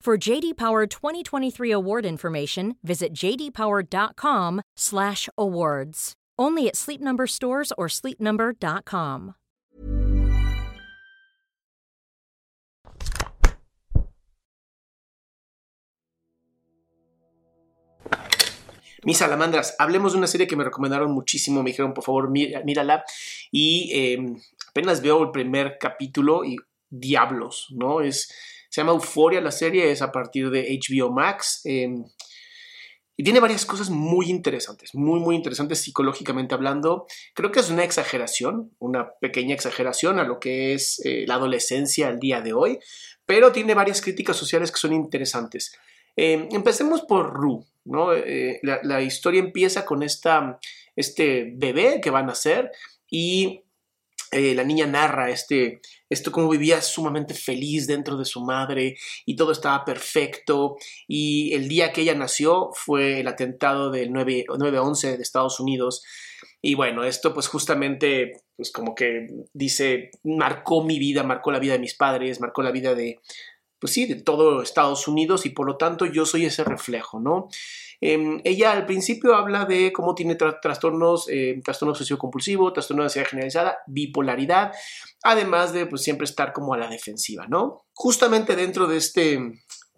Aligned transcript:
For 0.00 0.16
JD 0.16 0.56
Power 0.56 0.86
2023 0.86 1.72
award 1.72 2.06
information, 2.06 2.76
visit 2.82 3.12
jdpower.com/awards. 3.12 6.12
Only 6.38 6.68
at 6.68 6.76
Sleep 6.76 7.02
Number 7.02 7.26
stores 7.26 7.70
or 7.76 7.86
sleepnumber.com. 7.86 9.34
Mis 19.04 19.18
salamandras, 19.18 19.76
hablemos 19.78 20.12
de 20.12 20.18
una 20.18 20.26
serie 20.26 20.46
que 20.46 20.56
me 20.56 20.64
recomendaron 20.64 21.12
muchísimo, 21.12 21.62
me 21.62 21.72
dijeron 21.72 21.92
por 21.92 22.04
favor 22.04 22.30
mírala 22.30 23.04
y 23.50 23.90
eh, 23.92 24.18
apenas 24.68 25.02
veo 25.02 25.22
el 25.22 25.30
primer 25.30 25.76
capítulo 25.78 26.42
y 26.42 26.56
diablos, 26.88 27.66
¿no? 27.70 28.00
Es, 28.00 28.32
se 28.70 28.80
llama 28.80 28.92
Euforia 28.92 29.40
la 29.40 29.50
serie, 29.50 29.90
es 29.90 30.00
a 30.00 30.12
partir 30.12 30.50
de 30.50 30.78
HBO 30.78 31.10
Max. 31.10 31.60
Eh, 31.64 31.88
y 33.16 33.22
tiene 33.22 33.40
varias 33.40 33.66
cosas 33.66 33.90
muy 33.90 34.30
interesantes, 34.30 34.94
muy, 34.94 35.20
muy 35.20 35.36
interesantes 35.36 35.80
psicológicamente 35.80 36.54
hablando. 36.54 37.06
Creo 37.34 37.52
que 37.52 37.60
es 37.60 37.68
una 37.68 37.84
exageración, 37.84 38.74
una 38.78 39.12
pequeña 39.20 39.54
exageración 39.54 40.18
a 40.18 40.24
lo 40.24 40.40
que 40.40 40.72
es 40.72 41.04
eh, 41.04 41.24
la 41.26 41.34
adolescencia 41.34 42.08
al 42.08 42.18
día 42.18 42.40
de 42.40 42.54
hoy, 42.54 42.78
pero 43.26 43.52
tiene 43.52 43.74
varias 43.74 44.00
críticas 44.00 44.36
sociales 44.36 44.72
que 44.72 44.78
son 44.78 44.94
interesantes. 44.94 45.76
empecemos 46.16 47.02
por 47.02 47.34
Ru. 47.34 47.66
¿no? 47.84 48.14
Eh, 48.14 48.60
la, 48.62 49.02
historia 49.02 49.40
empieza 49.40 49.84
con 49.84 50.02
esta, 50.02 50.58
este 50.96 51.52
bebé 51.56 52.00
que 52.00 52.10
van 52.10 52.24
a 52.24 52.28
nacer 52.28 52.70
y 53.10 53.64
eh, 54.32 54.54
la 54.54 54.64
niña 54.64 54.86
narra 54.86 55.30
este, 55.30 55.80
esto 56.08 56.30
como 56.30 56.48
vivía 56.48 56.80
sumamente 56.82 57.34
feliz 57.34 57.86
dentro 57.86 58.16
de 58.16 58.24
su 58.24 58.40
madre 58.40 58.96
y 59.26 59.36
todo 59.36 59.52
estaba 59.52 59.84
perfecto 59.84 60.76
y 61.08 61.52
el 61.54 61.68
día 61.68 61.92
que 61.92 62.02
ella 62.02 62.14
nació 62.14 62.70
fue 62.74 63.20
el 63.20 63.28
atentado 63.28 63.90
del 63.90 64.10
9-11 64.10 65.16
de 65.16 65.22
Estados 65.22 65.58
Unidos 65.60 66.02
y 66.62 66.74
bueno, 66.74 67.04
esto 67.04 67.32
pues 67.32 67.48
justamente 67.48 68.42
pues 68.56 68.70
como 68.70 68.94
que 68.94 69.28
dice, 69.54 70.10
marcó 70.22 70.84
mi 70.84 70.98
vida, 70.98 71.22
marcó 71.22 71.50
la 71.50 71.58
vida 71.58 71.72
de 71.72 71.78
mis 71.78 71.94
padres, 71.94 72.40
marcó 72.40 72.62
la 72.62 72.70
vida 72.70 72.94
de, 72.94 73.20
pues 73.78 73.94
sí, 73.94 74.04
de 74.04 74.16
todo 74.16 74.62
Estados 74.62 75.08
Unidos 75.08 75.46
y 75.46 75.50
por 75.50 75.66
lo 75.66 75.78
tanto 75.78 76.04
yo 76.04 76.26
soy 76.26 76.44
ese 76.44 76.62
reflejo, 76.62 77.20
¿no? 77.20 77.48
Em, 78.00 78.40
ella 78.44 78.72
al 78.72 78.86
principio 78.86 79.34
habla 79.34 79.64
de 79.64 79.92
cómo 79.92 80.14
tiene 80.14 80.34
trastornos, 80.34 81.28
eh, 81.28 81.60
trastorno 81.64 81.92
obsesivo-compulsivo, 81.92 82.72
trastorno 82.72 83.02
de 83.02 83.06
ansiedad 83.06 83.28
generalizada, 83.28 83.78
bipolaridad, 83.86 84.72
además 85.22 85.72
de 85.72 85.86
pues 85.86 86.02
siempre 86.02 86.24
estar 86.24 86.52
como 86.52 86.74
a 86.74 86.78
la 86.78 86.88
defensiva, 86.88 87.46
¿no? 87.46 87.84
Justamente 87.92 88.56
dentro 88.56 88.86
de 88.86 88.96
este 88.96 89.38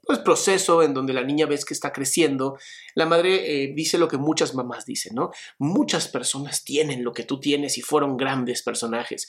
pues, 0.04 0.18
proceso 0.18 0.82
en 0.82 0.94
donde 0.94 1.12
la 1.12 1.22
niña 1.22 1.46
ves 1.46 1.64
que 1.64 1.74
está 1.74 1.92
creciendo, 1.92 2.58
la 2.94 3.06
madre 3.06 3.64
eh, 3.64 3.72
dice 3.74 3.98
lo 3.98 4.08
que 4.08 4.16
muchas 4.16 4.54
mamás 4.54 4.84
dicen, 4.84 5.14
¿no? 5.14 5.30
Muchas 5.58 6.08
personas 6.08 6.64
tienen 6.64 7.04
lo 7.04 7.12
que 7.12 7.22
tú 7.22 7.38
tienes 7.38 7.78
y 7.78 7.82
fueron 7.82 8.16
grandes 8.16 8.62
personajes. 8.62 9.28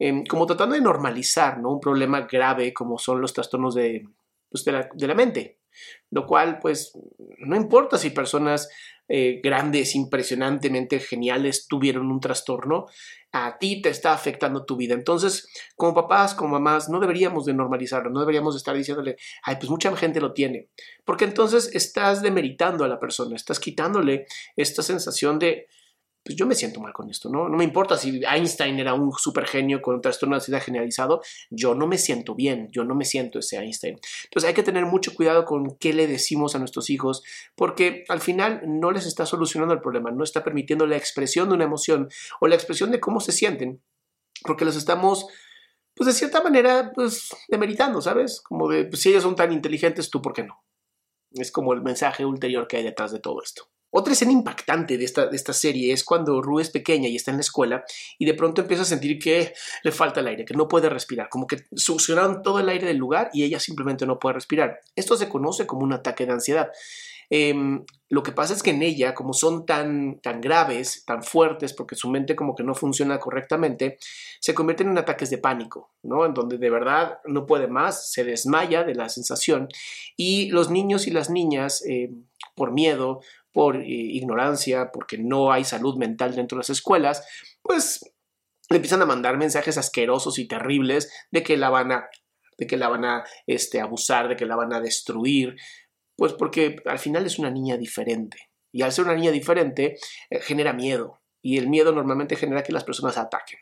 Em, 0.00 0.24
como 0.24 0.46
tratando 0.46 0.74
de 0.74 0.80
normalizar 0.80 1.58
¿no? 1.60 1.72
un 1.72 1.80
problema 1.80 2.22
grave 2.22 2.72
como 2.72 2.98
son 2.98 3.20
los 3.20 3.34
trastornos 3.34 3.74
de, 3.74 4.08
pues, 4.48 4.64
de, 4.64 5.06
la, 5.06 5.14
mente. 5.14 5.59
Lo 6.10 6.26
cual, 6.26 6.58
pues, 6.60 6.92
no 7.38 7.56
importa 7.56 7.98
si 7.98 8.10
personas 8.10 8.68
eh, 9.12 9.40
grandes, 9.42 9.96
impresionantemente 9.96 11.00
geniales 11.00 11.66
tuvieron 11.66 12.12
un 12.12 12.20
trastorno, 12.20 12.86
a 13.32 13.58
ti 13.58 13.82
te 13.82 13.88
está 13.88 14.12
afectando 14.12 14.64
tu 14.64 14.76
vida. 14.76 14.94
Entonces, 14.94 15.48
como 15.74 15.94
papás, 15.94 16.32
como 16.32 16.52
mamás, 16.52 16.88
no 16.88 17.00
deberíamos 17.00 17.44
de 17.44 17.54
normalizarlo, 17.54 18.10
no 18.10 18.20
deberíamos 18.20 18.54
de 18.54 18.58
estar 18.58 18.76
diciéndole, 18.76 19.16
ay, 19.42 19.56
pues 19.56 19.68
mucha 19.68 19.94
gente 19.96 20.20
lo 20.20 20.32
tiene, 20.32 20.68
porque 21.04 21.24
entonces 21.24 21.74
estás 21.74 22.22
demeritando 22.22 22.84
a 22.84 22.88
la 22.88 23.00
persona, 23.00 23.34
estás 23.34 23.58
quitándole 23.58 24.26
esta 24.54 24.82
sensación 24.82 25.40
de, 25.40 25.66
pues 26.30 26.38
yo 26.38 26.46
me 26.46 26.54
siento 26.54 26.78
mal 26.80 26.92
con 26.92 27.10
esto, 27.10 27.28
¿no? 27.28 27.48
No 27.48 27.56
me 27.56 27.64
importa 27.64 27.96
si 27.96 28.22
Einstein 28.24 28.78
era 28.78 28.94
un 28.94 29.12
super 29.12 29.46
genio 29.46 29.82
con 29.82 29.96
un 29.96 30.00
trastorno 30.00 30.36
de 30.36 30.38
ansiedad 30.38 30.62
generalizado, 30.62 31.22
yo 31.50 31.74
no 31.74 31.88
me 31.88 31.98
siento 31.98 32.36
bien, 32.36 32.68
yo 32.70 32.84
no 32.84 32.94
me 32.94 33.04
siento 33.04 33.40
ese 33.40 33.56
Einstein. 33.56 33.98
Entonces 34.24 34.46
hay 34.46 34.54
que 34.54 34.62
tener 34.62 34.86
mucho 34.86 35.12
cuidado 35.12 35.44
con 35.44 35.76
qué 35.78 35.92
le 35.92 36.06
decimos 36.06 36.54
a 36.54 36.60
nuestros 36.60 36.88
hijos, 36.88 37.24
porque 37.56 38.04
al 38.08 38.20
final 38.20 38.62
no 38.64 38.92
les 38.92 39.06
está 39.06 39.26
solucionando 39.26 39.74
el 39.74 39.80
problema, 39.80 40.12
no 40.12 40.22
está 40.22 40.44
permitiendo 40.44 40.86
la 40.86 40.96
expresión 40.96 41.48
de 41.48 41.56
una 41.56 41.64
emoción 41.64 42.08
o 42.40 42.46
la 42.46 42.54
expresión 42.54 42.92
de 42.92 43.00
cómo 43.00 43.18
se 43.18 43.32
sienten, 43.32 43.82
porque 44.44 44.64
los 44.64 44.76
estamos 44.76 45.26
pues 45.96 46.06
de 46.06 46.12
cierta 46.12 46.42
manera, 46.42 46.92
pues 46.94 47.30
demeritando, 47.48 48.00
¿sabes? 48.00 48.40
Como 48.40 48.68
de, 48.68 48.84
pues, 48.84 49.02
si 49.02 49.08
ellos 49.08 49.24
son 49.24 49.34
tan 49.34 49.52
inteligentes, 49.52 50.08
tú, 50.10 50.22
¿por 50.22 50.32
qué 50.32 50.44
no? 50.44 50.62
Es 51.32 51.50
como 51.50 51.72
el 51.72 51.82
mensaje 51.82 52.24
ulterior 52.24 52.68
que 52.68 52.76
hay 52.76 52.84
detrás 52.84 53.10
de 53.10 53.18
todo 53.18 53.42
esto. 53.42 53.69
Otra 53.90 54.12
escena 54.12 54.32
impactante 54.32 54.96
de 54.96 55.04
esta, 55.04 55.26
de 55.26 55.36
esta 55.36 55.52
serie 55.52 55.92
es 55.92 56.04
cuando 56.04 56.40
Rue 56.40 56.62
es 56.62 56.70
pequeña 56.70 57.08
y 57.08 57.16
está 57.16 57.30
en 57.30 57.38
la 57.38 57.42
escuela 57.42 57.84
y 58.18 58.24
de 58.24 58.34
pronto 58.34 58.62
empieza 58.62 58.82
a 58.82 58.86
sentir 58.86 59.18
que 59.18 59.52
le 59.82 59.92
falta 59.92 60.20
el 60.20 60.28
aire, 60.28 60.44
que 60.44 60.54
no 60.54 60.68
puede 60.68 60.88
respirar, 60.88 61.28
como 61.28 61.46
que 61.46 61.64
succionaron 61.74 62.42
todo 62.42 62.60
el 62.60 62.68
aire 62.68 62.86
del 62.86 62.98
lugar 62.98 63.30
y 63.32 63.44
ella 63.44 63.58
simplemente 63.58 64.06
no 64.06 64.18
puede 64.18 64.34
respirar. 64.34 64.80
Esto 64.94 65.16
se 65.16 65.28
conoce 65.28 65.66
como 65.66 65.82
un 65.82 65.92
ataque 65.92 66.26
de 66.26 66.32
ansiedad. 66.32 66.70
Em, 67.32 67.84
lo 68.08 68.24
que 68.24 68.32
pasa 68.32 68.52
es 68.54 68.62
que 68.62 68.70
en 68.70 68.82
ella, 68.82 69.14
como 69.14 69.32
son 69.32 69.64
tan, 69.64 70.18
tan 70.20 70.40
graves, 70.40 71.04
tan 71.06 71.22
fuertes, 71.22 71.72
porque 71.72 71.94
su 71.94 72.10
mente 72.10 72.34
como 72.34 72.56
que 72.56 72.64
no 72.64 72.74
funciona 72.74 73.20
correctamente, 73.20 73.98
se 74.40 74.52
convierten 74.52 74.88
en 74.88 74.98
ataques 74.98 75.30
de 75.30 75.38
pánico, 75.38 75.92
¿no? 76.02 76.26
En 76.26 76.34
donde 76.34 76.58
de 76.58 76.70
verdad 76.70 77.20
no 77.26 77.46
puede 77.46 77.68
más, 77.68 78.10
se 78.10 78.24
desmaya 78.24 78.82
de 78.82 78.96
la 78.96 79.08
sensación 79.08 79.68
y 80.16 80.50
los 80.50 80.70
niños 80.70 81.06
y 81.06 81.12
las 81.12 81.30
niñas, 81.30 81.84
em, 81.86 82.24
por 82.56 82.72
miedo, 82.72 83.20
por 83.52 83.76
eh, 83.76 83.84
ignorancia, 83.86 84.90
porque 84.92 85.18
no 85.18 85.52
hay 85.52 85.64
salud 85.64 85.96
mental 85.96 86.34
dentro 86.34 86.56
de 86.56 86.60
las 86.60 86.70
escuelas, 86.70 87.26
pues 87.62 88.00
le 88.68 88.76
empiezan 88.76 89.02
a 89.02 89.06
mandar 89.06 89.36
mensajes 89.36 89.76
asquerosos 89.76 90.38
y 90.38 90.46
terribles 90.46 91.12
de 91.30 91.42
que 91.42 91.56
la 91.56 91.70
van 91.70 91.92
a, 91.92 92.08
de 92.56 92.66
que 92.66 92.76
la 92.76 92.88
van 92.88 93.04
a 93.04 93.24
este, 93.46 93.80
abusar, 93.80 94.28
de 94.28 94.36
que 94.36 94.46
la 94.46 94.56
van 94.56 94.72
a 94.72 94.80
destruir, 94.80 95.56
pues 96.16 96.32
porque 96.34 96.76
al 96.86 96.98
final 96.98 97.26
es 97.26 97.38
una 97.38 97.50
niña 97.50 97.76
diferente. 97.76 98.50
Y 98.72 98.82
al 98.82 98.92
ser 98.92 99.06
una 99.06 99.14
niña 99.14 99.32
diferente, 99.32 99.98
eh, 100.30 100.40
genera 100.40 100.72
miedo. 100.72 101.20
Y 101.42 101.58
el 101.58 101.68
miedo 101.68 101.92
normalmente 101.92 102.36
genera 102.36 102.62
que 102.62 102.72
las 102.72 102.84
personas 102.84 103.16
ataquen. 103.16 103.58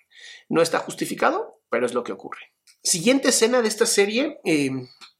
No 0.48 0.60
está 0.60 0.80
justificado, 0.80 1.62
pero 1.70 1.86
es 1.86 1.94
lo 1.94 2.02
que 2.02 2.12
ocurre. 2.12 2.52
Siguiente 2.82 3.28
escena 3.28 3.62
de 3.62 3.68
esta 3.68 3.86
serie, 3.86 4.40
eh, 4.44 4.70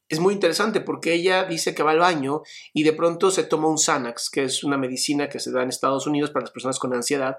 es 0.08 0.20
muy 0.20 0.34
interesante 0.34 0.80
porque 0.80 1.12
ella 1.12 1.44
dice 1.44 1.74
que 1.74 1.82
va 1.82 1.90
al 1.90 1.98
baño 1.98 2.42
y 2.72 2.82
de 2.82 2.92
pronto 2.92 3.30
se 3.30 3.44
toma 3.44 3.68
un 3.68 3.78
Xanax, 3.78 4.30
que 4.30 4.44
es 4.44 4.64
una 4.64 4.78
medicina 4.78 5.28
que 5.28 5.38
se 5.38 5.52
da 5.52 5.62
en 5.62 5.68
Estados 5.68 6.06
Unidos 6.06 6.30
para 6.30 6.44
las 6.44 6.50
personas 6.50 6.78
con 6.78 6.94
ansiedad. 6.94 7.36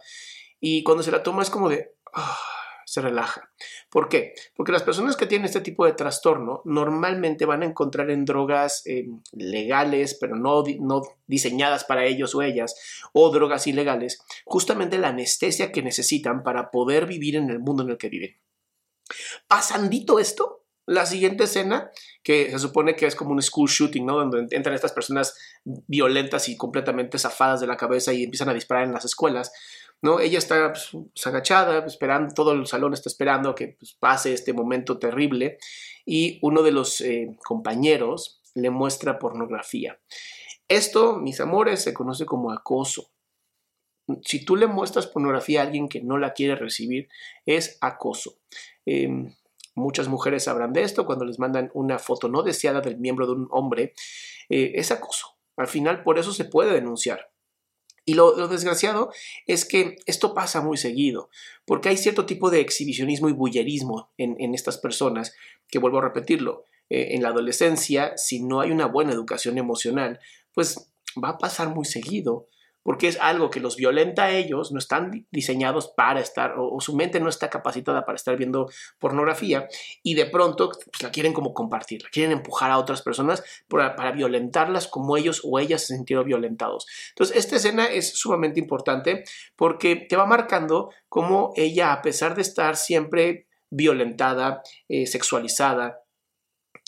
Y 0.59 0.83
cuando 0.83 1.03
se 1.03 1.11
la 1.11 1.23
toma 1.23 1.41
es 1.41 1.49
como 1.49 1.69
de, 1.69 1.95
ah, 2.13 2.37
se 2.89 3.01
relaja. 3.01 3.51
¿Por 3.89 4.09
qué? 4.09 4.33
Porque 4.55 4.71
las 4.71 4.83
personas 4.83 5.15
que 5.15 5.27
tienen 5.27 5.45
este 5.45 5.61
tipo 5.61 5.85
de 5.85 5.93
trastorno 5.93 6.61
normalmente 6.65 7.45
van 7.45 7.61
a 7.61 7.65
encontrar 7.65 8.09
en 8.09 8.25
drogas 8.25 8.81
eh, 8.85 9.07
legales, 9.31 10.17
pero 10.19 10.35
no, 10.35 10.63
no 10.79 11.03
diseñadas 11.27 11.83
para 11.83 12.05
ellos 12.05 12.33
o 12.33 12.41
ellas, 12.41 12.75
o 13.13 13.29
drogas 13.29 13.67
ilegales, 13.67 14.21
justamente 14.45 14.97
la 14.97 15.09
anestesia 15.09 15.71
que 15.71 15.83
necesitan 15.83 16.41
para 16.43 16.71
poder 16.71 17.05
vivir 17.05 17.35
en 17.35 17.49
el 17.49 17.59
mundo 17.59 17.83
en 17.83 17.89
el 17.89 17.97
que 17.97 18.09
viven. 18.09 18.37
Pasandito 19.47 20.19
esto, 20.19 20.58
la 20.89 21.05
siguiente 21.05 21.43
escena, 21.43 21.91
que 22.23 22.49
se 22.49 22.57
supone 22.57 22.95
que 22.95 23.05
es 23.05 23.15
como 23.15 23.31
un 23.31 23.41
school 23.43 23.69
shooting, 23.69 24.07
¿no? 24.07 24.17
Donde 24.17 24.55
entran 24.55 24.73
estas 24.73 24.91
personas 24.91 25.37
violentas 25.63 26.49
y 26.49 26.57
completamente 26.57 27.19
zafadas 27.19 27.61
de 27.61 27.67
la 27.67 27.77
cabeza 27.77 28.11
y 28.11 28.23
empiezan 28.23 28.49
a 28.49 28.55
disparar 28.55 28.85
en 28.85 28.93
las 28.93 29.05
escuelas, 29.05 29.51
¿no? 30.01 30.19
Ella 30.19 30.39
está 30.39 30.71
pues, 30.71 30.89
pues, 30.91 31.27
agachada, 31.27 31.85
esperando, 31.85 32.33
todo 32.33 32.53
el 32.53 32.65
salón 32.65 32.95
está 32.95 33.07
esperando 33.07 33.53
que 33.53 33.75
pues, 33.79 33.93
pase 33.99 34.33
este 34.33 34.51
momento 34.51 34.97
terrible 34.97 35.59
y 36.07 36.39
uno 36.41 36.63
de 36.63 36.71
los 36.71 37.01
eh, 37.01 37.37
compañeros 37.45 38.41
le 38.55 38.71
muestra 38.71 39.19
pornografía. 39.19 39.99
Esto, 40.67 41.17
mis 41.17 41.39
amores, 41.39 41.83
se 41.83 41.93
conoce 41.93 42.25
como 42.25 42.51
acoso. 42.51 43.11
Si 44.23 44.43
tú 44.43 44.55
le 44.55 44.65
muestras 44.65 45.05
pornografía 45.05 45.61
a 45.61 45.65
alguien 45.65 45.87
que 45.87 46.01
no 46.01 46.17
la 46.17 46.33
quiere 46.33 46.55
recibir, 46.55 47.09
es 47.45 47.77
acoso. 47.79 48.39
Em, 48.87 49.35
muchas 49.79 50.07
mujeres 50.07 50.43
sabrán 50.43 50.73
de 50.73 50.83
esto 50.83 51.05
cuando 51.05 51.25
les 51.25 51.39
mandan 51.39 51.71
una 51.73 51.97
foto 51.99 52.27
no 52.27 52.43
deseada 52.43 52.81
del 52.81 52.97
miembro 52.97 53.25
de 53.25 53.33
un 53.33 53.47
hombre, 53.51 53.93
eh, 54.49 54.73
es 54.75 54.91
acoso. 54.91 55.37
Al 55.57 55.67
final, 55.67 56.03
por 56.03 56.19
eso 56.19 56.31
se 56.31 56.45
puede 56.45 56.73
denunciar. 56.73 57.31
Y 58.05 58.15
lo, 58.15 58.47
desgraciado 58.47 59.11
es 59.45 59.65
que 59.65 59.97
esto 60.05 60.33
pasa 60.33 60.61
muy 60.61 60.77
seguido, 60.77 61.29
porque 61.65 61.89
hay 61.89 61.97
cierto 61.97 62.25
tipo 62.25 62.49
de 62.49 62.59
exhibicionismo 62.59 63.29
y 63.29 63.33
bullerismo 63.33 64.11
en, 64.17 64.55
estas 64.55 64.79
personas, 64.79 65.35
que 65.67 65.77
vuelvo 65.77 65.99
a 65.99 66.03
repetirlo, 66.03 66.65
eh, 66.89 67.09
en 67.11 67.21
la 67.21 67.29
adolescencia, 67.29 68.17
si 68.17 68.41
no 68.41 68.61
hay 68.61 68.71
una 68.71 68.87
buena 68.87 69.11
educación 69.11 69.59
emocional, 69.59 70.19
pues 70.53 70.91
va 71.23 71.29
a 71.29 71.37
pasar 71.37 71.69
muy 71.69 71.85
seguido 71.85 72.47
porque 72.83 73.07
es 73.07 73.19
algo 73.19 73.49
que 73.49 73.59
los 73.59 73.75
violenta 73.75 74.25
a 74.25 74.31
ellos, 74.31 74.71
no 74.71 74.79
están 74.79 75.25
diseñados 75.31 75.87
para 75.89 76.19
estar, 76.19 76.55
o, 76.57 76.79
su 76.79 76.95
mente 76.95 77.19
no 77.19 77.29
está 77.29 77.49
capacitada 77.49 78.05
para 78.05 78.15
estar 78.15 78.37
viendo 78.37 78.69
pornografía, 78.99 79.67
y 80.03 80.13
de 80.15 80.25
pronto 80.25 80.69
pues, 80.69 81.03
la 81.03 81.11
quieren 81.11 81.33
como 81.33 81.53
compartir, 81.53 82.03
la 82.03 82.09
quieren 82.09 82.31
empujar 82.31 82.71
a 82.71 82.77
otras 82.77 83.01
personas 83.01 83.43
para, 83.67 84.11
violentarlas 84.11 84.87
como 84.87 85.17
ellos 85.17 85.41
o 85.43 85.59
ellas 85.59 85.81
se 85.81 85.95
sintieron 85.95 86.25
violentados. 86.25 86.87
Entonces, 87.09 87.37
esta 87.37 87.57
escena 87.57 87.85
es 87.85 88.17
sumamente 88.17 88.59
importante 88.59 89.23
porque 89.55 89.95
te 89.95 90.15
va 90.15 90.25
marcando 90.25 90.91
cómo 91.09 91.53
ella, 91.55 91.93
a 91.93 92.01
pesar 92.01 92.35
de 92.35 92.41
estar 92.41 92.75
siempre 92.75 93.47
violentada, 93.69 94.63
eh, 94.87 95.05
sexualizada, 95.05 96.01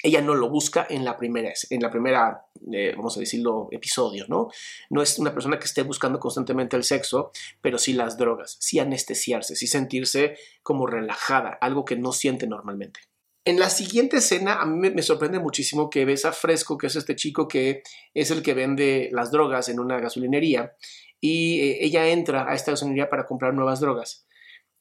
ella 0.03 0.21
no 0.21 0.35
lo 0.35 0.49
busca 0.49 0.85
en 0.89 1.05
la 1.05 1.17
primera, 1.17 1.53
en 1.69 1.81
la 1.81 1.91
primera 1.91 2.45
eh, 2.71 2.93
vamos 2.95 3.17
a 3.17 3.19
decirlo, 3.19 3.67
episodio, 3.71 4.25
¿no? 4.27 4.49
No 4.89 5.01
es 5.01 5.17
una 5.19 5.33
persona 5.33 5.57
que 5.59 5.65
esté 5.65 5.83
buscando 5.83 6.19
constantemente 6.19 6.75
el 6.75 6.83
sexo, 6.83 7.31
pero 7.61 7.77
sí 7.77 7.93
las 7.93 8.17
drogas, 8.17 8.57
sí 8.59 8.79
anestesiarse, 8.79 9.55
sí 9.55 9.67
sentirse 9.67 10.37
como 10.63 10.85
relajada, 10.87 11.49
algo 11.61 11.85
que 11.85 11.95
no 11.95 12.11
siente 12.11 12.47
normalmente. 12.47 13.01
En 13.43 13.59
la 13.59 13.71
siguiente 13.71 14.17
escena, 14.17 14.61
a 14.61 14.65
mí 14.67 14.91
me, 14.91 15.01
sorprende 15.01 15.39
muchísimo 15.39 15.89
que 15.89 16.05
ves 16.05 16.25
a 16.25 16.31
Fresco, 16.31 16.77
que 16.77 16.87
es 16.87 16.95
este 16.95 17.15
chico 17.15 17.47
que 17.47 17.81
es 18.13 18.29
el 18.29 18.43
que 18.43 18.53
vende 18.53 19.09
las 19.11 19.31
drogas 19.31 19.67
en 19.69 19.79
una 19.79 19.99
gasolinería, 19.99 20.75
y 21.19 21.59
eh, 21.61 21.77
ella 21.81 22.07
entra 22.09 22.49
a 22.49 22.53
esta 22.53 22.71
gasolinería 22.71 23.09
para 23.09 23.25
comprar 23.25 23.53
nuevas 23.53 23.79
drogas. 23.79 24.27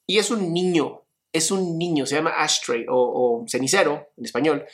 Y 0.07 0.19
es 0.19 0.29
un 0.29 0.53
niño, 0.53 1.05
es 1.33 1.51
un 1.51 1.77
niño, 1.77 2.05
se 2.05 2.15
llama 2.15 2.31
ashtray 2.31 2.85
o 2.89 3.45
cenicero 3.47 4.09
en 4.17 4.25
español, 4.25 4.65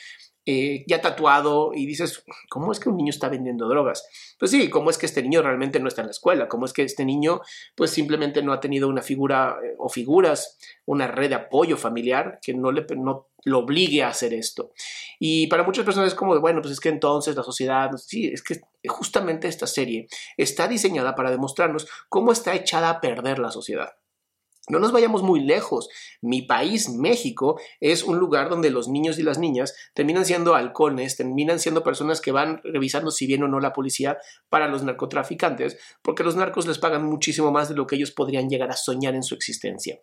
eh, 0.50 0.82
ya 0.86 1.02
tatuado 1.02 1.72
y 1.74 1.84
dices, 1.84 2.24
¿cómo 2.48 2.72
es 2.72 2.80
que 2.80 2.88
un 2.88 2.96
niño 2.96 3.10
está 3.10 3.28
vendiendo 3.28 3.68
drogas? 3.68 4.08
Pues 4.38 4.50
sí, 4.50 4.70
¿cómo 4.70 4.88
es 4.88 4.96
que 4.96 5.04
este 5.04 5.20
niño 5.20 5.42
realmente 5.42 5.78
no 5.78 5.88
está 5.88 6.00
en 6.00 6.06
la 6.06 6.12
escuela? 6.12 6.48
¿Cómo 6.48 6.64
es 6.64 6.72
que 6.72 6.84
este 6.84 7.04
niño 7.04 7.42
pues 7.76 7.90
simplemente 7.90 8.42
no 8.42 8.54
ha 8.54 8.58
tenido 8.58 8.88
una 8.88 9.02
figura 9.02 9.58
eh, 9.62 9.74
o 9.76 9.90
figuras, 9.90 10.56
una 10.86 11.06
red 11.06 11.28
de 11.28 11.34
apoyo 11.34 11.76
familiar 11.76 12.38
que 12.40 12.54
no, 12.54 12.72
le, 12.72 12.86
no 12.96 13.28
lo 13.44 13.58
obligue 13.58 14.02
a 14.02 14.08
hacer 14.08 14.32
esto? 14.32 14.72
Y 15.18 15.48
para 15.48 15.64
muchas 15.64 15.84
personas 15.84 16.08
es 16.08 16.14
como, 16.14 16.40
bueno, 16.40 16.62
pues 16.62 16.72
es 16.72 16.80
que 16.80 16.88
entonces 16.88 17.36
la 17.36 17.42
sociedad, 17.42 17.90
sí, 17.98 18.28
es 18.28 18.42
que 18.42 18.58
justamente 18.86 19.48
esta 19.48 19.66
serie 19.66 20.06
está 20.38 20.66
diseñada 20.66 21.14
para 21.14 21.30
demostrarnos 21.30 21.86
cómo 22.08 22.32
está 22.32 22.54
echada 22.54 22.88
a 22.88 23.00
perder 23.02 23.38
la 23.38 23.50
sociedad. 23.50 23.90
No 24.68 24.78
nos 24.78 24.92
vayamos 24.92 25.22
muy 25.22 25.40
lejos. 25.40 25.88
Mi 26.20 26.42
país, 26.42 26.88
México, 26.88 27.60
es 27.80 28.02
un 28.02 28.18
lugar 28.18 28.48
donde 28.48 28.70
los 28.70 28.88
niños 28.88 29.18
y 29.18 29.22
las 29.22 29.38
niñas 29.38 29.74
terminan 29.94 30.24
siendo 30.24 30.54
halcones, 30.54 31.16
terminan 31.16 31.58
siendo 31.58 31.82
personas 31.82 32.20
que 32.20 32.32
van 32.32 32.60
revisando 32.64 33.10
si 33.10 33.26
viene 33.26 33.44
o 33.44 33.48
no 33.48 33.60
la 33.60 33.72
policía 33.72 34.18
para 34.48 34.68
los 34.68 34.82
narcotraficantes, 34.82 35.78
porque 36.02 36.24
los 36.24 36.36
narcos 36.36 36.66
les 36.66 36.78
pagan 36.78 37.04
muchísimo 37.04 37.50
más 37.50 37.68
de 37.68 37.74
lo 37.74 37.86
que 37.86 37.96
ellos 37.96 38.10
podrían 38.10 38.48
llegar 38.48 38.70
a 38.70 38.76
soñar 38.76 39.14
en 39.14 39.22
su 39.22 39.34
existencia. 39.34 39.98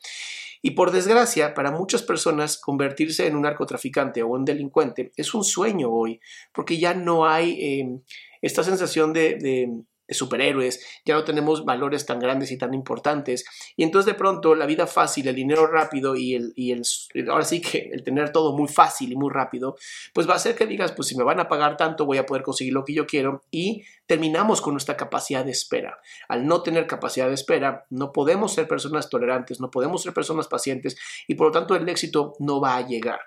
Y 0.61 0.71
por 0.71 0.91
desgracia, 0.91 1.53
para 1.53 1.71
muchas 1.71 2.01
personas, 2.01 2.57
convertirse 2.57 3.27
en 3.27 3.35
un 3.35 3.43
narcotraficante 3.43 4.23
o 4.23 4.29
un 4.29 4.45
delincuente 4.45 5.11
es 5.15 5.33
un 5.33 5.43
sueño 5.43 5.91
hoy, 5.91 6.19
porque 6.53 6.79
ya 6.79 6.93
no 6.93 7.27
hay 7.27 7.51
eh, 7.61 7.99
esta 8.41 8.63
sensación 8.63 9.13
de 9.13 9.85
superhéroes, 10.09 10.85
ya 11.05 11.15
no 11.15 11.23
tenemos 11.23 11.65
valores 11.65 12.05
tan 12.05 12.19
grandes 12.19 12.51
y 12.51 12.57
tan 12.57 12.73
importantes. 12.73 13.45
Y 13.75 13.83
entonces 13.83 14.05
de 14.13 14.17
pronto 14.17 14.55
la 14.55 14.65
vida 14.65 14.87
fácil, 14.87 15.27
el 15.27 15.35
dinero 15.35 15.67
rápido 15.67 16.15
y 16.15 16.35
el, 16.35 16.53
y 16.55 16.71
el, 16.71 16.83
ahora 17.29 17.43
sí 17.43 17.61
que 17.61 17.89
el 17.91 18.03
tener 18.03 18.31
todo 18.31 18.55
muy 18.55 18.67
fácil 18.67 19.11
y 19.11 19.15
muy 19.15 19.31
rápido, 19.31 19.75
pues 20.13 20.27
va 20.27 20.33
a 20.33 20.37
hacer 20.37 20.55
que 20.55 20.67
digas, 20.67 20.91
pues 20.91 21.07
si 21.07 21.17
me 21.17 21.23
van 21.23 21.39
a 21.39 21.47
pagar 21.47 21.77
tanto 21.77 22.05
voy 22.05 22.17
a 22.17 22.25
poder 22.25 22.43
conseguir 22.43 22.73
lo 22.73 22.83
que 22.83 22.93
yo 22.93 23.05
quiero 23.05 23.43
y 23.51 23.83
terminamos 24.05 24.61
con 24.61 24.73
nuestra 24.73 24.97
capacidad 24.97 25.43
de 25.43 25.51
espera. 25.51 25.99
Al 26.27 26.45
no 26.45 26.61
tener 26.61 26.87
capacidad 26.87 27.27
de 27.27 27.33
espera, 27.33 27.85
no 27.89 28.11
podemos 28.11 28.53
ser 28.53 28.67
personas 28.67 29.09
tolerantes, 29.09 29.59
no 29.59 29.71
podemos 29.71 30.03
ser 30.03 30.13
personas 30.13 30.47
pacientes 30.47 30.97
y 31.27 31.35
por 31.35 31.47
lo 31.47 31.51
tanto 31.51 31.75
el 31.75 31.87
éxito 31.89 32.33
no 32.39 32.61
va 32.61 32.77
a 32.77 32.87
llegar. 32.87 33.19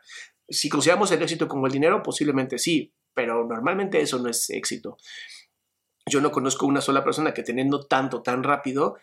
Si 0.48 0.68
consideramos 0.68 1.10
el 1.12 1.22
éxito 1.22 1.46
como 1.46 1.66
el 1.66 1.72
dinero, 1.72 2.02
posiblemente 2.02 2.58
sí, 2.58 2.94
pero 3.12 3.44
normalmente 3.44 4.00
eso 4.00 4.18
no 4.18 4.28
es 4.28 4.48
éxito. 4.50 4.96
Yo 6.08 6.20
no 6.20 6.30
conozco 6.30 6.66
una 6.66 6.80
sola 6.80 7.04
persona 7.04 7.34
que 7.34 7.42
teniendo 7.42 7.86
tanto 7.86 8.22
tan 8.22 8.42
rápido, 8.42 8.96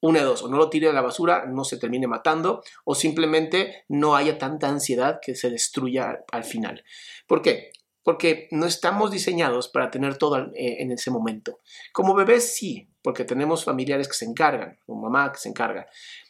una 0.00 0.20
de 0.20 0.26
dos, 0.26 0.42
o 0.42 0.48
no 0.48 0.58
lo 0.58 0.68
tire 0.68 0.88
a 0.88 0.92
la 0.92 1.00
basura, 1.00 1.46
no 1.46 1.64
se 1.64 1.78
termine 1.78 2.06
matando, 2.06 2.62
o 2.84 2.94
simplemente 2.94 3.84
no 3.88 4.16
haya 4.16 4.38
tanta 4.38 4.68
ansiedad 4.68 5.18
que 5.22 5.34
se 5.34 5.50
destruya 5.50 6.24
al 6.30 6.44
final. 6.44 6.84
¿Por 7.26 7.40
qué? 7.40 7.70
Porque 8.02 8.48
no 8.50 8.66
estamos 8.66 9.10
diseñados 9.10 9.68
para 9.68 9.90
tener 9.90 10.18
todo 10.18 10.38
eh, 10.54 10.82
en 10.82 10.92
ese 10.92 11.10
momento. 11.10 11.60
Como 11.92 12.14
bebés 12.14 12.54
sí, 12.54 12.90
porque 13.00 13.24
tenemos 13.24 13.64
familiares 13.64 14.08
que 14.08 14.14
se 14.14 14.26
encargan, 14.26 14.78
o 14.86 14.94
mamá 14.94 15.32
que 15.32 15.38
se 15.38 15.48
encarga. 15.48 15.86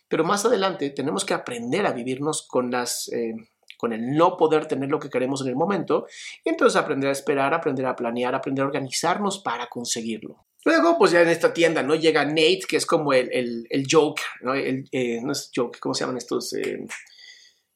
Pero 0.07 0.23
más 0.23 0.45
adelante 0.45 0.91
tenemos 0.91 1.25
que 1.25 1.35
aprender 1.35 1.87
a 1.87 1.93
vivirnos 1.93 2.47
con 2.47 2.71
las 2.71 3.09
eh, 3.13 3.35
con 3.77 3.93
el 3.93 4.13
no 4.13 4.37
poder 4.37 4.67
tener 4.67 4.91
lo 4.91 4.99
que 4.99 5.11
queremos 5.11 5.43
en 5.43 5.49
el 5.49 5.57
momento, 5.57 6.07
y 6.45 6.51
entonces 6.51 6.81
aprender 6.81 7.09
a 7.09 7.13
esperar, 7.13 7.55
aprender 7.55 7.87
a 7.87 7.97
planear, 7.97 8.35
aprender 8.35 8.63
a 8.63 8.67
organizarnos 8.67 9.41
para 9.41 9.69
conseguirlo. 9.69 10.47
Luego, 10.65 10.97
pues 10.97 11.13
ya 11.13 11.21
en 11.21 11.29
esta 11.29 11.53
tienda, 11.53 11.83
¿no? 11.83 11.95
Llega 11.95 12.25
Nate, 12.25 12.63
que 12.67 12.77
es 12.77 12.87
como 12.87 13.13
el, 13.13 13.29
el, 13.33 13.67
el 13.69 13.85
Joker, 13.91 14.25
¿no? 14.41 14.55
El, 14.55 14.89
eh, 14.93 15.21
no 15.23 15.33
es 15.33 15.51
Joker, 15.55 15.79
¿cómo 15.79 15.95
se 15.95 16.05
llaman 16.05 16.17
estos? 16.17 16.55
Eh, 16.55 16.87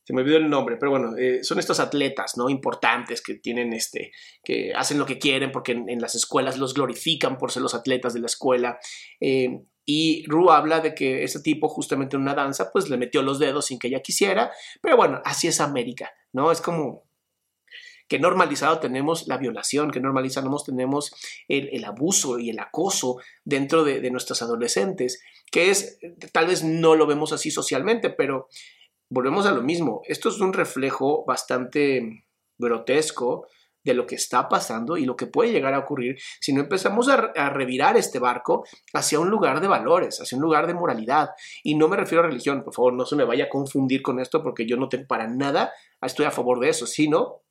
se 0.05 0.15
me 0.15 0.23
olvidó 0.23 0.39
el 0.39 0.49
nombre, 0.49 0.79
pero 0.79 0.91
bueno, 0.91 1.15
eh, 1.19 1.45
son 1.45 1.59
estos 1.59 1.81
atletas, 1.81 2.39
¿no? 2.39 2.49
Importantes 2.49 3.21
que 3.21 3.35
tienen 3.35 3.75
este, 3.75 4.11
que 4.43 4.73
hacen 4.75 4.99
lo 4.99 5.05
que 5.05 5.19
quieren 5.19 5.53
porque 5.53 5.73
en, 5.73 6.01
las 6.01 6.15
escuelas 6.15 6.57
los 6.57 6.73
glorifican 6.73 7.37
por 7.37 7.53
ser 7.53 7.63
los 7.63 7.75
atletas 7.75 8.15
de 8.15 8.21
la 8.21 8.27
escuela. 8.27 8.79
Y 9.91 10.27
Ru 10.27 10.51
habla 10.51 10.81
de 10.81 10.95
que 10.95 11.25
ese 11.25 11.41
tipo 11.41 11.67
justamente 11.67 12.15
en 12.15 12.21
una 12.21 12.35
danza 12.35 12.71
pues 12.71 12.91
le 12.91 12.99
metió 12.99 13.23
los 13.23 13.39
dedos 13.39 13.65
sin 13.65 13.79
que 13.79 13.89
ella 13.89 14.03
quisiera, 14.03 14.53
pero 14.83 14.99
bueno, 14.99 15.23
así 15.25 15.49
es 15.49 15.63
América, 15.63 16.13
¿no? 16.31 16.53
Es 16.53 16.61
como 16.61 17.09
que 18.07 18.19
normalizado 18.19 18.81
tenemos 18.81 19.27
la 19.29 19.39
violación, 19.39 19.91
que 19.91 19.99
normalizamos 20.01 20.65
tenemos 20.65 21.15
el, 21.49 21.83
abuso 21.87 22.39
y 22.39 22.51
el 22.51 22.59
acoso 22.59 23.17
dentro 23.45 23.83
de, 23.83 24.03
de 24.03 24.11
nuestras 24.11 24.43
adolescentes, 24.43 25.23
que 25.51 25.71
es, 25.71 25.99
tal 26.33 26.49
vez 26.49 26.63
no 26.63 26.95
lo 26.95 27.07
vemos 27.07 27.33
así 27.33 27.51
socialmente, 27.51 28.11
pero 28.11 28.49
volvemos 29.09 29.47
a 29.47 29.53
lo 29.53 29.63
mismo, 29.63 30.03
esto 30.05 30.29
es 30.29 30.39
un 30.39 30.53
reflejo 30.53 31.25
bastante 31.25 32.27
grotesco 32.59 33.47
de 33.89 33.95
lo 33.95 34.07
que 34.07 34.15
está 34.15 34.49
pasando 34.49 34.97
y 34.97 35.05
lo 35.05 35.17
que 35.17 35.27
puede 35.27 35.51
llegar 35.51 35.75
a 35.75 35.79
ocurrir 35.79 36.19
si 36.41 36.53
no 36.53 36.61
empezamos 36.61 37.09
a, 37.09 37.33
revirar 37.51 37.97
este 37.97 38.19
barco 38.19 38.65
hacia 38.93 39.19
un 39.19 39.31
lugar 39.31 39.61
de 39.61 39.69
valores, 39.69 40.21
hacia 40.21 40.37
un 40.37 40.43
lugar 40.43 40.67
de 40.67 40.75
moralidad. 40.75 41.31
Y 41.63 41.75
no 41.75 41.89
me 41.89 41.97
refiero 41.97 42.23
a 42.23 42.27
religión, 42.27 42.63
por 42.63 42.75
favor, 42.75 42.93
no 42.93 43.07
se 43.07 43.17
me 43.17 43.25
vaya 43.25 43.45
a 43.45 43.49
confundir 43.49 44.03
con 44.03 44.21
esto 44.21 44.43
porque 44.43 44.67
yo 44.67 44.77
no 44.77 44.89
tengo 44.89 45.07
para 45.07 45.27
nada, 45.27 45.73
estoy 46.03 46.27
a 46.27 46.31
favor 46.31 46.61
de 46.61 46.69
eso, 46.69 46.87
sino 46.87 47.43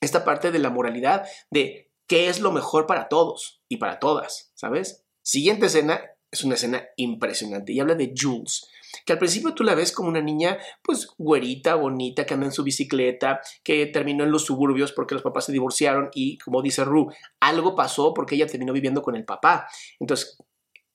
esta 0.00 0.24
parte 0.24 0.50
de 0.50 0.58
la 0.58 0.70
moralidad 0.70 1.26
de 1.50 1.90
qué 2.06 2.28
es 2.28 2.40
lo 2.40 2.52
mejor 2.52 2.86
para 2.86 3.08
todos 3.08 3.62
y 3.68 3.76
para 3.76 3.98
todas, 3.98 4.52
¿sabes? 4.54 5.04
Siguiente 5.22 5.66
escena 5.66 6.13
es 6.34 6.44
una 6.44 6.54
escena 6.54 6.84
impresionante 6.96 7.72
y 7.72 7.80
habla 7.80 7.94
de 7.94 8.12
Jules, 8.16 8.68
que 9.06 9.12
al 9.12 9.18
principio 9.18 9.54
tú 9.54 9.64
la 9.64 9.74
ves 9.74 9.92
como 9.92 10.08
una 10.08 10.20
niña, 10.20 10.58
pues 10.82 11.08
güerita, 11.16 11.76
bonita, 11.76 12.26
que 12.26 12.34
anda 12.34 12.46
en 12.46 12.52
su 12.52 12.62
bicicleta, 12.62 13.40
que 13.62 13.86
terminó 13.86 14.24
en 14.24 14.30
los 14.30 14.44
suburbios 14.44 14.92
porque 14.92 15.14
los 15.14 15.22
papás 15.22 15.46
se 15.46 15.52
divorciaron 15.52 16.10
y, 16.12 16.38
como 16.38 16.60
dice 16.60 16.84
Ru, 16.84 17.10
algo 17.40 17.74
pasó 17.74 18.12
porque 18.14 18.34
ella 18.34 18.46
terminó 18.46 18.72
viviendo 18.72 19.02
con 19.02 19.16
el 19.16 19.24
papá. 19.24 19.68
Entonces, 20.00 20.38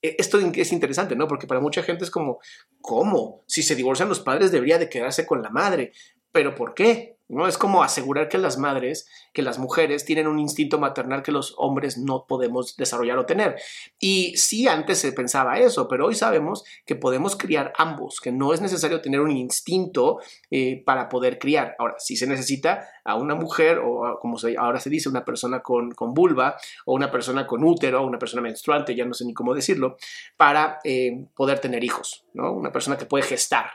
e, 0.01 0.15
esto 0.19 0.39
es 0.39 0.71
interesante, 0.71 1.15
¿no? 1.15 1.27
Porque 1.27 1.47
para 1.47 1.61
mucha 1.61 1.83
gente 1.83 2.03
es 2.03 2.11
como, 2.11 2.39
¿cómo? 2.81 3.43
Si 3.47 3.63
se 3.63 3.75
divorcian 3.75 4.09
los 4.09 4.19
padres 4.19 4.51
debería 4.51 4.77
de 4.77 4.89
quedarse 4.89 5.25
con 5.25 5.41
la 5.41 5.49
madre. 5.49 5.93
¿Pero 6.31 6.53
por 6.55 6.73
qué? 6.73 7.18
¿No? 7.29 7.47
Es 7.47 7.57
como 7.57 7.83
asegurar 7.83 8.27
que 8.27 8.37
las 8.37 8.57
madres, 8.57 9.07
que 9.33 9.43
las 9.43 9.59
mujeres 9.59 10.03
tienen 10.03 10.27
un 10.27 10.39
instinto 10.39 10.79
maternal 10.79 11.21
que 11.21 11.31
los 11.31 11.53
hombres 11.57 11.97
no 11.97 12.25
podemos 12.27 12.75
desarrollar 12.75 13.17
o 13.19 13.25
tener. 13.25 13.55
Y 13.99 14.35
sí, 14.35 14.67
antes 14.67 14.97
se 14.97 15.13
pensaba 15.13 15.59
eso, 15.59 15.87
pero 15.87 16.07
hoy 16.07 16.15
sabemos 16.15 16.63
que 16.85 16.95
podemos 16.95 17.35
criar 17.35 17.71
ambos, 17.77 18.19
que 18.19 18.31
no 18.31 18.53
es 18.53 18.61
necesario 18.61 18.99
tener 18.99 19.21
un 19.21 19.31
instinto 19.31 20.19
eh, 20.49 20.83
para 20.83 21.07
poder 21.07 21.37
criar. 21.37 21.75
Ahora, 21.77 21.95
si 21.99 22.15
se 22.15 22.27
necesita 22.27 22.87
a 23.05 23.15
una 23.15 23.35
mujer 23.35 23.79
o 23.79 24.17
como 24.19 24.37
ahora 24.57 24.79
se 24.79 24.89
dice, 24.89 25.07
una 25.07 25.23
persona 25.23 25.61
con, 25.61 25.93
vulva 26.13 26.57
o 26.85 26.95
una 26.95 27.11
persona 27.11 27.45
con 27.45 27.63
útero, 27.63 28.05
una 28.05 28.17
persona 28.17 28.41
menstruante, 28.41 28.95
ya 28.95 29.05
no 29.05 29.13
sé 29.13 29.25
ni 29.25 29.33
cómo 29.33 29.53
decirlo, 29.53 29.97
para 30.35 30.79
eh, 30.83 31.25
poder 31.35 31.59
tener 31.59 31.83
hijos, 31.83 32.25
¿no? 32.33 32.51
Una 32.53 32.71
persona 32.71 32.97
que 32.97 33.05
puede 33.05 33.23
gestar. 33.23 33.69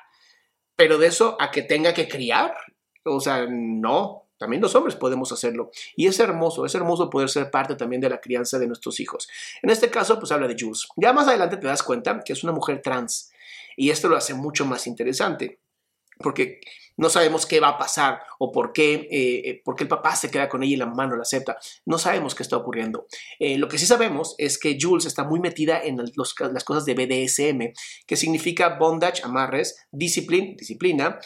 Pero 0.76 0.99
de 0.99 1.06
eso 1.06 1.37
a 1.38 1.50
que 1.50 1.62
tenga 1.62 1.94
que 1.94 2.08
criar, 2.08 2.54
o 3.04 3.20
sea, 3.20 3.46
no, 3.49 4.25
también 4.37 4.61
los 4.61 4.75
hombres 4.75 4.96
podemos 4.96 5.30
hacerlo. 5.32 5.70
Y 5.96 6.06
es 6.06 6.18
hermoso, 6.18 6.66
es 6.66 6.75
hermoso 6.75 7.11
poder 7.11 7.28
ser 7.28 7.50
parte 7.50 7.76
también 7.76 8.00
de 8.00 8.11
la 8.11 8.20
crianza 8.20 8.58
de 8.58 8.66
nuestros 8.66 9.00
hijos. 9.00 9.28
En 9.62 9.70
este 9.70 9.90
caso, 9.90 10.18
pues 10.18 10.32
habla 10.32 10.49
de 10.49 10.56
Jules. 10.58 10.87
Ya 10.96 11.12
más 11.12 11.28
adelante 11.28 11.56
te 11.56 11.66
das 11.66 11.82
cuenta 11.82 12.20
que 12.25 12.32
es 12.32 12.42
una 12.42 12.52
mujer 12.52 12.82
trans. 12.82 13.30
Y 13.76 13.90
esto 13.90 14.08
lo 14.08 14.16
hace 14.16 14.34
mucho 14.34 14.64
más 14.64 14.87
interesante. 14.87 15.61
Porque 16.18 16.61
no 16.96 17.08
sabemos 17.08 17.46
qué 17.46 17.60
va 17.60 17.68
a 17.68 17.78
pasar 17.78 18.20
o 18.38 18.52
por 18.52 18.72
qué, 18.72 19.08
eh, 19.10 19.50
eh, 19.50 19.62
el 19.78 19.88
papá 19.88 20.16
se 20.16 20.30
queda 20.30 20.48
con 20.48 20.62
ella 20.62 20.74
y 20.74 20.76
la 20.76 20.86
mamá 20.86 21.06
no 21.06 21.16
la 21.16 21.22
acepta. 21.22 21.56
No 21.84 21.98
sabemos 21.98 22.34
qué 22.34 22.42
está 22.42 22.56
ocurriendo. 22.56 23.06
Eh, 23.38 23.58
lo 23.58 23.68
que 23.68 23.78
sí 23.78 23.86
sabemos 23.86 24.34
es 24.38 24.58
que 24.58 24.78
Jules 24.80 25.06
está 25.06 25.24
muy 25.24 25.40
metida 25.40 25.82
en 25.82 25.96
las 25.98 26.64
cosas 26.64 26.84
de 26.84 26.94
BDSM, 26.94 27.72
que 28.06 28.16
significa 28.16 28.76
bondage, 28.78 29.22
amarres, 29.24 29.86
discipline, 29.90 30.56
disciplina, 30.56 31.18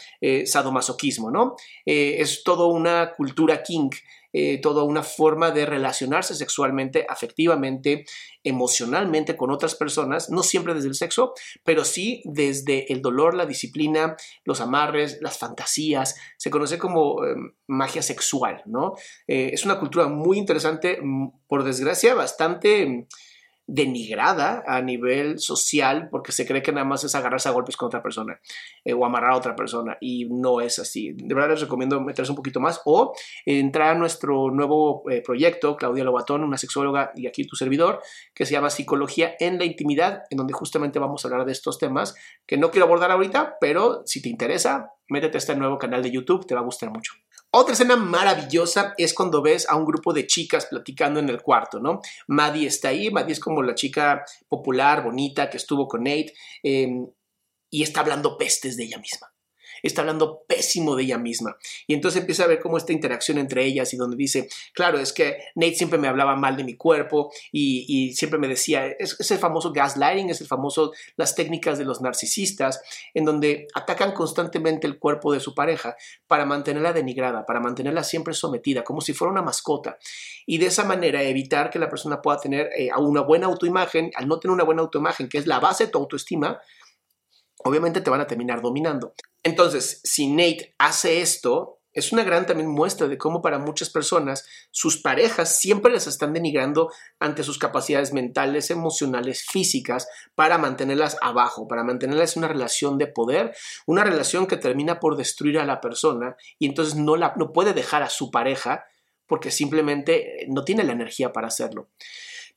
sadomasoquismo, 0.45 1.31
¿no? 1.31 1.55
es 1.85 2.43
toda 2.43 2.65
una 2.67 3.13
cultura 3.15 3.63
kink 3.63 3.95
eh, 4.33 4.59
toda 4.61 4.83
una 4.83 5.03
forma 5.03 5.51
de 5.51 5.65
relacionarse 5.65 6.35
sexualmente, 6.35 7.05
afectivamente, 7.09 8.05
emocionalmente 8.43 9.35
con 9.35 9.51
otras 9.51 9.75
personas, 9.75 10.29
no 10.29 10.43
siempre 10.43 10.73
desde 10.73 10.87
el 10.87 10.95
sexo, 10.95 11.33
pero 11.63 11.83
sí 11.83 12.21
desde 12.25 12.91
el 12.93 13.01
dolor, 13.01 13.33
la 13.33 13.45
disciplina, 13.45 14.15
los 14.45 14.61
amarres, 14.61 15.19
las 15.21 15.37
fantasías, 15.37 16.15
se 16.37 16.49
conoce 16.49 16.77
como 16.77 17.25
em, 17.25 17.53
magia 17.67 18.01
sexual, 18.01 18.61
¿no? 18.65 18.93
Eh, 19.27 19.49
es 19.53 19.65
una 19.65 19.79
cultura 19.79 20.07
muy 20.07 20.37
interesante, 20.37 20.99
mm, 21.01 21.47
por 21.47 21.63
desgracia, 21.63 22.13
bastante 22.13 23.07
denigrada 23.71 24.63
a 24.65 24.81
nivel 24.81 25.37
social 25.37 26.09
porque 26.09 26.31
se 26.31 26.47
cree 26.47 26.63
que 26.63 26.71
nada 26.71 26.85
más 26.85 27.03
es 27.03 27.13
agarrarse 27.13 27.49
a 27.49 27.51
golpes 27.51 27.77
con 27.77 27.87
otra 27.87 28.01
persona 28.01 28.39
eh, 28.83 28.93
o 28.93 29.05
amarrar 29.05 29.31
a 29.31 29.37
otra 29.37 29.55
persona 29.55 29.97
y 30.01 30.25
no 30.25 30.59
es 30.59 30.79
así. 30.79 31.13
De 31.13 31.35
verdad 31.35 31.51
les 31.51 31.61
recomiendo 31.61 32.01
meterse 32.01 32.31
un 32.31 32.35
poquito 32.35 32.59
más 32.59 32.81
o 32.85 33.13
entrar 33.45 33.95
a 33.95 33.99
nuestro 33.99 34.49
nuevo 34.49 35.03
eh, 35.09 35.21
proyecto, 35.21 35.75
Claudia 35.77 36.03
Lobatón, 36.03 36.43
una 36.43 36.57
sexóloga 36.57 37.11
y 37.15 37.27
aquí 37.27 37.45
tu 37.45 37.55
servidor, 37.55 38.01
que 38.33 38.45
se 38.45 38.53
llama 38.53 38.71
Psicología 38.71 39.35
en 39.39 39.59
la 39.59 39.65
Intimidad, 39.65 40.23
en 40.31 40.37
donde 40.37 40.53
justamente 40.53 40.97
vamos 40.97 41.23
a 41.23 41.27
hablar 41.27 41.45
de 41.45 41.51
estos 41.51 41.77
temas 41.77 42.15
que 42.47 42.57
no 42.57 42.71
quiero 42.71 42.85
abordar 42.85 43.11
ahorita, 43.11 43.57
pero 43.61 44.01
si 44.05 44.21
te 44.21 44.29
interesa, 44.29 44.93
métete 45.09 45.37
a 45.37 45.39
este 45.39 45.55
nuevo 45.55 45.77
canal 45.77 46.01
de 46.01 46.11
YouTube, 46.11 46.47
te 46.47 46.55
va 46.55 46.61
a 46.61 46.63
gustar 46.63 46.89
mucho. 46.89 47.13
Otra 47.51 47.73
escena 47.73 47.95
maravillosa 47.95 48.93
es 48.97 49.13
cuando 49.13 49.41
ves 49.41 49.67
a 49.67 49.75
un 49.75 49.85
grupo 49.85 50.13
de 50.13 50.27
chicas 50.27 50.67
platicando 50.67 51.19
en 51.19 51.29
el 51.29 51.41
cuarto, 51.41 51.79
¿no? 51.79 51.99
Maddie 52.27 52.67
está 52.67 52.89
ahí, 52.89 53.09
Maddie 53.09 53.33
es 53.33 53.39
como 53.39 53.63
la 53.63 53.73
chica 53.73 54.23
popular, 54.47 55.03
bonita, 55.03 55.49
que 55.49 55.57
estuvo 55.57 55.87
con 55.87 56.03
Nate, 56.03 56.33
em, 56.61 57.07
y 57.71 57.83
está 57.83 58.01
hablando 58.01 58.37
pestes 58.37 58.77
de 58.77 58.83
ella 58.83 58.99
misma 58.99 59.31
está 59.87 60.01
hablando 60.01 60.43
pésimo 60.47 60.95
de 60.95 61.03
ella 61.03 61.17
misma. 61.17 61.57
Y 61.87 61.93
entonces 61.93 62.21
empieza 62.21 62.43
a 62.43 62.47
ver 62.47 62.59
cómo 62.59 62.77
esta 62.77 62.93
interacción 62.93 63.37
entre 63.37 63.65
ellas 63.65 63.93
y 63.93 63.97
donde 63.97 64.17
dice, 64.17 64.49
claro, 64.73 64.99
es 64.99 65.13
que 65.13 65.37
Nate 65.55 65.75
siempre 65.75 65.99
me 65.99 66.07
hablaba 66.07 66.35
mal 66.35 66.57
de 66.57 66.63
mi 66.63 66.75
cuerpo 66.75 67.31
y, 67.51 68.13
siempre 68.15 68.39
me 68.39 68.47
decía, 68.47 68.87
es, 68.87 69.31
el 69.31 69.37
famoso 69.37 69.71
gaslighting, 69.71 70.29
es 70.29 70.41
el 70.41 70.47
famoso, 70.47 70.93
las 71.15 71.35
técnicas 71.35 71.77
de 71.77 71.85
los 71.85 72.01
narcisistas, 72.01 72.81
en 73.13 73.25
donde 73.25 73.67
atacan 73.73 74.13
constantemente 74.13 74.87
el 74.87 74.99
cuerpo 74.99 75.33
de 75.33 75.39
su 75.39 75.53
pareja 75.53 75.95
para 76.27 76.45
mantenerla 76.45 76.93
denigrada, 76.93 77.45
para 77.45 77.59
mantenerla 77.59 78.03
siempre 78.03 78.33
sometida, 78.33 78.83
como 78.83 79.01
si 79.01 79.13
fuera 79.13 79.31
una 79.31 79.41
mascota. 79.41 79.97
Y 80.45 80.57
de 80.57 80.67
esa 80.67 80.83
manera 80.83 81.21
evitar 81.23 81.69
que 81.69 81.79
la 81.79 81.89
persona 81.89 82.21
pueda 82.21 82.39
tener 82.39 82.69
eh, 82.75 82.89
una 82.97 83.21
buena 83.21 83.47
autoimagen, 83.47 84.11
al 84.15 84.27
no 84.27 84.39
tener 84.39 84.53
una 84.53 84.63
buena 84.63 84.81
autoimagen, 84.81 85.29
que 85.29 85.37
es 85.37 85.47
la 85.47 85.59
base 85.59 85.85
de 85.85 85.91
tu 85.91 85.99
autoestima, 85.99 86.59
obviamente 87.63 88.01
te 88.01 88.09
van 88.09 88.21
a 88.21 88.27
terminar 88.27 88.61
dominando. 88.61 89.13
Entonces, 89.43 90.01
si 90.03 90.27
Nate 90.27 90.75
hace 90.77 91.21
esto, 91.21 91.79
es 91.91 92.11
una 92.11 92.23
gran 92.23 92.45
también 92.45 92.69
muestra 92.69 93.07
de 93.07 93.17
cómo 93.17 93.41
para 93.41 93.57
muchas 93.57 93.89
personas 93.89 94.45
sus 94.69 95.01
parejas 95.01 95.59
siempre 95.59 95.91
les 95.91 96.07
están 96.07 96.33
denigrando 96.33 96.91
ante 97.19 97.43
sus 97.43 97.57
capacidades 97.57 98.13
mentales, 98.13 98.69
emocionales, 98.69 99.45
físicas, 99.49 100.07
para 100.35 100.57
mantenerlas 100.57 101.17
abajo, 101.21 101.67
para 101.67 101.83
mantenerlas 101.83 102.35
en 102.35 102.43
una 102.43 102.53
relación 102.53 102.97
de 102.97 103.07
poder, 103.07 103.55
una 103.87 104.03
relación 104.03 104.45
que 104.45 104.57
termina 104.57 104.99
por 104.99 105.17
destruir 105.17 105.57
a 105.57 105.65
la 105.65 105.81
persona 105.81 106.35
y 106.59 106.67
entonces 106.67 106.95
no, 106.95 107.15
la, 107.15 107.33
no 107.37 107.51
puede 107.53 107.73
dejar 107.73 108.03
a 108.03 108.09
su 108.09 108.29
pareja 108.29 108.85
porque 109.25 109.51
simplemente 109.51 110.45
no 110.47 110.63
tiene 110.63 110.83
la 110.83 110.93
energía 110.93 111.33
para 111.33 111.47
hacerlo. 111.47 111.89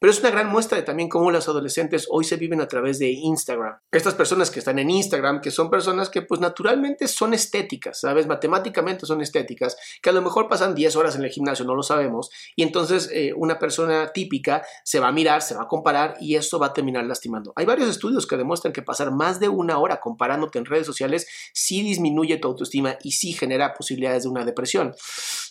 Pero 0.03 0.11
es 0.11 0.19
una 0.19 0.33
gran 0.33 0.49
muestra 0.49 0.77
de 0.79 0.83
también 0.83 1.09
cómo 1.09 1.31
los 1.31 1.47
adolescentes 1.47 2.09
hoy 2.11 2.25
se 2.25 2.35
viven 2.35 2.61
a 2.61 2.67
través 2.67 2.99
de 2.99 3.11
Instagram. 3.11 3.79
Estas 3.93 4.15
personas 4.15 4.51
que 4.51 4.59
están 4.59 4.81
en 4.81 4.91
Instagram, 4.91 5.41
que 5.41 5.53
son 5.53 5.71
personas 5.71 6.11
que 6.11 6.23
pues 6.23 6.41
naturalmente 6.41 7.07
son 7.07 7.35
estéticas, 7.35 8.01
¿sabes? 8.01 8.27
Matemáticamente 8.27 9.07
son 9.07 9.21
estéticas, 9.21 9.77
que 10.03 10.11
a 10.11 10.13
lo 10.13 10.21
mejor 10.21 10.49
pasan 10.49 10.75
10 10.75 10.97
horas 10.97 11.15
en 11.15 11.23
el 11.23 11.31
gimnasio, 11.31 11.65
no 11.65 11.77
lo 11.77 11.85
sabemos, 11.85 12.31
y 12.57 12.65
entonces 12.65 13.11
eh, 13.13 13.33
una 13.37 13.61
persona 13.61 14.11
típica 14.13 14.67
se 14.83 14.99
va 14.99 15.07
a 15.07 15.13
mirar, 15.13 15.41
se 15.41 15.55
va 15.55 15.63
a 15.63 15.69
comparar 15.69 16.17
y 16.19 16.35
eso 16.35 16.59
va 16.59 16.67
a 16.67 16.73
terminar 16.73 17.05
lastimando. 17.05 17.53
Hay 17.55 17.65
varios 17.65 17.89
estudios 17.89 18.27
que 18.27 18.37
demuestran 18.37 18.73
que 18.73 18.83
pasar 18.83 19.13
más 19.13 19.39
de 19.39 19.51
una 19.51 19.79
hora 19.79 20.01
comparándote 20.01 20.59
en 20.59 20.65
redes 20.65 20.85
sociales 20.85 21.29
sí 21.55 21.81
disminuye 21.81 22.39
tu 22.39 22.49
autoestima 22.49 22.99
y 23.05 23.13
sí 23.13 23.35
genera 23.35 23.73
posibilidades 23.73 24.25
de 24.25 24.31
una 24.31 24.45
depresión. 24.45 24.97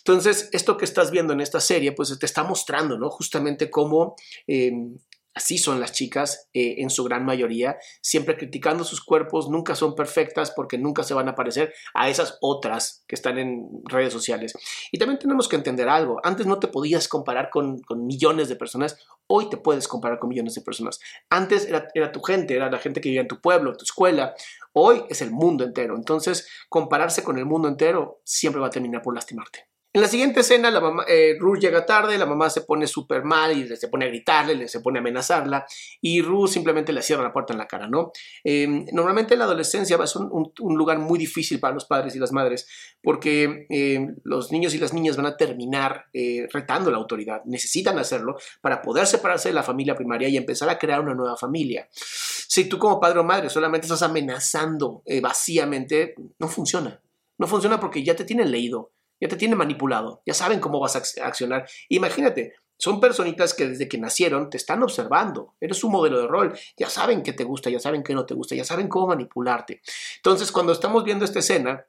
Entonces, 0.04 0.50
esto 0.52 0.76
que 0.76 0.84
estás 0.84 1.10
viendo 1.10 1.32
en 1.32 1.40
esta 1.40 1.60
serie, 1.60 1.92
pues 1.92 2.18
te 2.18 2.26
está 2.26 2.42
mostrando, 2.42 2.98
¿no? 2.98 3.08
Justamente 3.08 3.70
cómo 3.70 4.16
Em, 4.46 4.96
así 5.34 5.58
son 5.58 5.80
las 5.80 5.92
chicas 5.92 6.48
eh, 6.52 6.76
en 6.78 6.90
su 6.90 7.04
gran 7.04 7.24
mayoría, 7.24 7.78
siempre 8.00 8.36
criticando 8.36 8.84
sus 8.84 9.02
cuerpos, 9.02 9.48
nunca 9.48 9.74
son 9.74 9.94
perfectas 9.94 10.50
porque 10.50 10.78
nunca 10.78 11.02
se 11.02 11.14
van 11.14 11.28
a 11.28 11.34
parecer 11.34 11.72
a 11.94 12.08
esas 12.08 12.38
otras 12.40 13.04
que 13.06 13.14
están 13.14 13.38
en 13.38 13.68
redes 13.84 14.12
sociales. 14.12 14.52
Y 14.90 14.98
también 14.98 15.18
tenemos 15.18 15.48
que 15.48 15.56
entender 15.56 15.88
algo, 15.88 16.20
antes 16.22 16.46
no 16.46 16.58
te 16.58 16.68
podías 16.68 17.08
comparar 17.08 17.50
con, 17.50 17.80
millones 17.96 18.48
de 18.48 18.56
personas, 18.56 18.98
hoy 19.26 19.48
te 19.48 19.56
puedes 19.56 19.88
comparar 19.88 20.18
con 20.18 20.28
millones 20.28 20.54
de 20.54 20.60
personas. 20.60 21.00
Antes 21.30 21.66
era, 21.66 21.88
era 21.94 22.12
tu 22.12 22.20
gente, 22.20 22.54
era 22.54 22.70
la 22.70 22.78
gente 22.78 23.00
que 23.00 23.08
vivía 23.08 23.22
en 23.22 23.28
tu 23.28 23.40
pueblo, 23.40 23.76
tu 23.76 23.84
escuela, 23.84 24.34
hoy 24.72 25.04
es 25.08 25.22
el 25.22 25.30
mundo 25.30 25.64
entero. 25.64 25.96
Entonces, 25.96 26.48
compararse 26.68 27.22
con 27.22 27.38
el 27.38 27.46
mundo 27.46 27.68
entero 27.68 28.20
siempre 28.24 28.60
va 28.60 28.66
a 28.66 28.70
terminar 28.70 29.02
por 29.02 29.14
lastimarte. 29.14 29.71
En 29.94 30.00
la 30.00 30.08
siguiente 30.08 30.40
escena, 30.40 30.70
la 30.70 30.80
mamá, 30.80 31.04
eh, 31.06 31.36
Ruth 31.38 31.58
llega 31.58 31.84
tarde, 31.84 32.16
la 32.16 32.24
mamá 32.24 32.48
se 32.48 32.62
pone 32.62 32.86
súper 32.86 33.24
mal 33.24 33.54
y 33.54 33.76
se 33.76 33.88
pone 33.88 34.06
a 34.06 34.08
gritarle, 34.08 34.66
se 34.66 34.80
pone 34.80 34.98
a 34.98 35.00
amenazarla 35.00 35.66
y 36.00 36.22
Ruth 36.22 36.48
simplemente 36.48 36.94
le 36.94 37.02
cierra 37.02 37.22
la 37.22 37.32
puerta 37.32 37.52
en 37.52 37.58
la 37.58 37.66
cara, 37.66 37.88
¿no? 37.88 38.10
Eh, 38.42 38.86
normalmente 38.90 39.36
la 39.36 39.44
adolescencia 39.44 39.98
es 40.02 40.16
un, 40.16 40.50
lugar 40.58 40.98
muy 40.98 41.18
difícil 41.18 41.60
para 41.60 41.74
los 41.74 41.84
padres 41.84 42.16
y 42.16 42.18
las 42.18 42.32
madres 42.32 42.66
porque 43.02 43.66
eh, 43.68 44.14
los 44.24 44.50
niños 44.50 44.74
y 44.74 44.78
las 44.78 44.94
niñas 44.94 45.18
van 45.18 45.26
a 45.26 45.36
terminar 45.36 46.06
retando 46.50 46.90
la 46.90 46.96
autoridad, 46.96 47.42
necesitan 47.44 47.98
hacerlo 47.98 48.36
para 48.62 48.80
poder 48.80 49.06
separarse 49.06 49.50
de 49.50 49.54
la 49.54 49.62
familia 49.62 49.94
primaria 49.94 50.26
y 50.28 50.38
empezar 50.38 50.70
a 50.70 50.78
crear 50.78 51.02
una 51.02 51.14
nueva 51.14 51.36
familia. 51.36 51.86
Si 51.92 52.64
tú 52.64 52.78
como 52.78 52.98
padre 52.98 53.18
o 53.18 53.24
madre 53.24 53.50
solamente 53.50 53.84
estás 53.84 54.02
amenazando 54.02 55.02
vacíamente, 55.20 56.14
no 56.38 56.48
funciona. 56.48 56.98
No 57.36 57.46
funciona 57.46 57.78
porque 57.78 58.02
ya 58.02 58.16
te 58.16 58.24
tienen 58.24 58.50
leído 58.50 58.92
ya 59.22 59.28
te 59.28 59.36
tienen 59.36 59.56
manipulado, 59.56 60.20
ya 60.26 60.34
saben 60.34 60.58
cómo 60.58 60.80
vas 60.80 60.96
a 60.96 61.24
accionar. 61.24 61.68
Imagínate, 61.88 62.54
son 62.76 62.98
personitas 62.98 63.54
que 63.54 63.68
desde 63.68 63.88
que 63.88 63.96
nacieron 63.96 64.50
te 64.50 64.56
están 64.56 64.82
observando, 64.82 65.54
eres 65.60 65.84
un 65.84 65.92
modelo 65.92 66.20
de 66.20 66.26
rol, 66.26 66.58
ya 66.76 66.88
saben 66.88 67.22
qué 67.22 67.32
te 67.32 67.44
gusta, 67.44 67.70
ya 67.70 67.78
saben 67.78 68.02
qué 68.02 68.14
no 68.14 68.26
te 68.26 68.34
gusta, 68.34 68.56
ya 68.56 68.64
saben 68.64 68.88
cómo 68.88 69.06
manipularte. 69.06 69.80
Entonces, 70.16 70.50
cuando 70.50 70.72
estamos 70.72 71.04
viendo 71.04 71.24
esta 71.24 71.38
escena, 71.38 71.86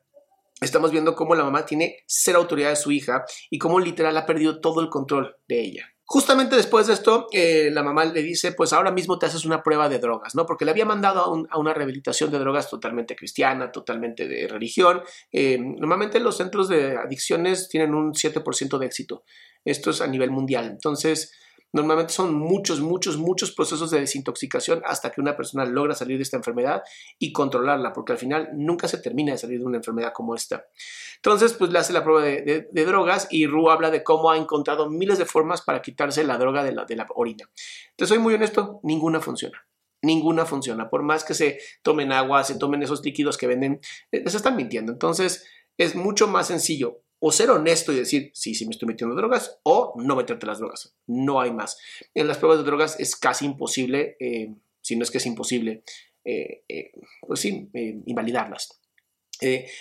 Estamos 0.62 0.92
viendo 0.92 1.14
cómo 1.14 1.36
la 1.36 1.44
mamá 1.44 1.66
tiene 1.66 2.04
ser 2.06 2.36
autoridad 2.38 2.70
de 2.70 2.78
su 2.78 2.90
hija 2.92 3.26
y 3.50 3.58
cómo 3.58 3.82
literal 3.82 4.16
ha 4.16 4.26
perdido 4.26 4.62
todo 4.62 4.80
el 4.80 4.90
control 4.90 5.36
de 5.46 5.60
ella. 5.60 5.93
Justamente 6.06 6.58
después 6.58 6.88
de 6.88 6.94
esto, 6.94 7.28
eh, 7.32 7.70
la 7.72 7.82
mamá 7.82 8.04
le 8.06 8.22
dice, 8.22 8.52
pues 8.52 8.74
ahora 8.74 8.92
mismo 8.92 9.18
te 9.18 9.26
haces 9.26 9.46
una 9.46 9.64
prueba 9.64 9.88
de 9.88 10.00
drogas, 10.00 10.36
¿no? 10.36 10.46
Porque 10.46 10.66
le 10.66 10.72
había 10.72 10.86
mandado 10.86 11.46
a, 11.50 11.58
una 11.58 11.74
rehabilitación 11.74 12.30
de 12.30 12.40
drogas 12.40 12.70
totalmente 12.70 13.16
cristiana, 13.16 13.72
totalmente 13.72 14.28
de 14.28 14.48
religión. 14.48 15.02
Eh, 15.32 15.58
normalmente 15.58 16.20
los 16.20 16.38
centros 16.38 16.68
de 16.68 16.98
adicciones 16.98 17.70
tienen 17.70 17.96
un 17.96 18.14
7% 18.14 18.78
de 18.78 18.86
éxito. 18.86 19.24
Esto 19.64 19.92
es 19.92 20.02
a 20.02 20.08
nivel 20.08 20.30
mundial. 20.30 20.66
Entonces, 20.66 21.32
Normalmente 21.74 22.14
son 22.14 22.36
muchos, 22.36 22.82
muchos, 22.82 23.18
muchos 23.18 23.52
procesos 23.52 23.90
de 23.90 24.00
desintoxicación 24.00 24.84
hasta 24.86 25.12
que 25.12 25.20
una 25.20 25.36
persona 25.36 25.66
logra 25.66 25.96
salir 25.96 26.18
de 26.18 26.24
esta 26.24 26.38
enfermedad 26.38 26.84
y 27.18 27.34
controlarla, 27.34 27.92
porque 27.94 28.12
al 28.12 28.20
final 28.20 28.52
nunca 28.54 28.88
se 28.88 29.00
termina 29.00 29.32
de 29.32 29.40
salir 29.40 29.58
de 29.58 29.66
una 29.66 29.78
enfermedad 29.78 30.14
como 30.14 30.36
esta. 30.36 30.68
Entonces, 31.16 31.54
pues 31.54 31.72
le 31.72 31.80
hace 31.80 31.92
la 31.92 32.04
prueba 32.04 32.22
de, 32.22 32.70
drogas 32.72 33.28
y 33.32 33.48
Ru 33.48 33.72
habla 33.72 33.90
de 33.90 34.04
cómo 34.04 34.30
ha 34.30 34.38
encontrado 34.38 34.88
miles 34.88 35.18
de 35.18 35.26
formas 35.26 35.64
para 35.64 35.82
quitarse 35.82 36.24
la 36.24 36.38
droga 36.38 36.64
de 36.64 36.96
la, 36.96 37.08
orina. 37.16 37.50
Te 37.96 38.06
soy 38.06 38.20
muy 38.20 38.36
honesto, 38.36 38.80
ninguna 38.84 39.20
funciona. 39.20 39.66
Ninguna 40.04 40.46
funciona. 40.46 40.92
Por 40.92 41.02
más 41.02 41.24
que 41.24 41.34
se 41.34 41.60
tomen 41.82 42.12
agua, 42.12 42.44
se 42.44 42.56
tomen 42.56 42.84
esos 42.84 43.04
líquidos 43.04 43.38
que 43.38 43.48
venden, 43.48 43.80
eh, 44.12 44.22
les 44.24 44.36
están 44.36 44.56
mintiendo. 44.56 44.92
Entonces, 44.92 45.48
es 45.78 45.96
mucho 45.96 46.28
más 46.28 46.48
sencillo 46.48 47.03
o 47.26 47.32
ser 47.32 47.50
honesto 47.52 47.94
y 47.94 47.96
decir, 47.96 48.32
sí, 48.34 48.54
sí 48.54 48.66
me 48.66 48.72
estoy 48.72 48.86
metiendo 48.86 49.16
drogas, 49.16 49.58
o 49.64 49.94
no 49.96 50.18
meterte 50.18 50.46
las 50.46 50.60
drogas. 50.60 50.94
No 51.08 51.40
hay 51.40 51.54
más. 51.54 51.78
En 52.14 52.28
las 52.28 52.38
pruebas 52.38 52.60
de 52.60 52.66
drogas 52.66 53.00
es 53.00 53.16
casi 53.16 53.46
imposible, 53.46 54.18
eh, 54.20 54.54
si 54.82 54.98
no 54.98 55.04
es 55.04 55.10
que 55.10 55.20
es 55.20 55.26
imposible, 55.26 55.86
eh, 56.26 56.66
eh, 56.68 56.92
pues 57.26 57.40
sí, 57.40 57.70
invalidarlas. 58.06 58.82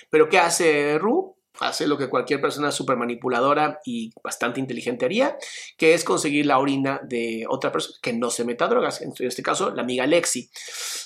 pero 0.08 0.28
¿qué 0.28 0.38
hace 0.38 0.96
Ru? 1.00 1.36
Hace 1.60 1.86
lo 1.86 1.98
que 1.98 2.08
cualquier 2.08 2.40
persona 2.40 2.72
súper 2.72 2.96
manipuladora 2.96 3.80
y 3.84 4.12
bastante 4.22 4.60
inteligente 4.60 5.04
haría, 5.04 5.36
que 5.76 5.94
es 5.94 6.04
conseguir 6.04 6.46
la 6.46 6.58
orina 6.58 7.00
de 7.04 7.44
otra 7.48 7.70
persona 7.72 7.98
que 8.02 8.12
no 8.12 8.30
se 8.30 8.44
meta 8.44 8.68
drogas, 8.68 9.02
en 9.02 9.12
este 9.18 9.42
caso 9.42 9.70
la 9.70 9.82
amiga 9.82 10.06
Lexi. 10.06 10.50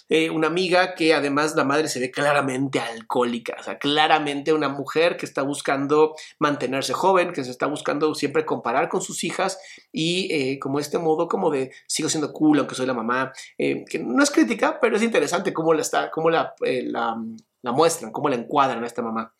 Eh, 0.08 0.30
una 0.30 0.46
amiga 0.46 0.94
que 0.94 1.14
además 1.14 1.56
la 1.56 1.64
madre 1.64 1.88
se 1.88 1.98
ve 1.98 2.12
claramente 2.12 2.78
alcohólica, 2.78 3.56
o 3.58 3.62
sea, 3.62 3.78
claramente 3.78 4.52
una 4.52 4.68
mujer 4.68 5.16
que 5.16 5.26
está 5.26 5.42
buscando 5.42 6.14
mantenerse 6.38 6.92
joven, 6.92 7.32
que 7.32 7.42
se 7.42 7.50
está 7.50 7.66
buscando 7.66 8.14
siempre 8.14 8.44
comparar 8.44 8.88
con 8.88 9.00
sus 9.00 9.24
hijas 9.24 9.58
y 9.90 10.32
eh, 10.32 10.58
como 10.60 10.78
este 10.78 10.98
modo 10.98 11.26
como 11.26 11.50
de 11.50 11.72
sigo 11.88 12.08
siendo 12.08 12.32
cool 12.32 12.58
aunque 12.58 12.76
soy 12.76 12.86
la 12.86 12.94
mamá, 12.94 13.32
eh, 13.58 13.84
que 13.84 13.98
no 13.98 14.22
es 14.22 14.30
crítica, 14.30 14.78
pero 14.80 14.96
es 14.96 15.02
interesante 15.02 15.52
cómo 15.52 15.74
la, 15.74 15.82
está, 15.82 16.10
cómo 16.10 16.30
la, 16.30 16.54
la, 16.60 17.16
la 17.62 17.72
muestran, 17.72 18.12
cómo 18.12 18.28
la 18.28 18.36
encuadran 18.36 18.84
a 18.84 18.86
esta 18.86 19.02
mamá. 19.02 19.34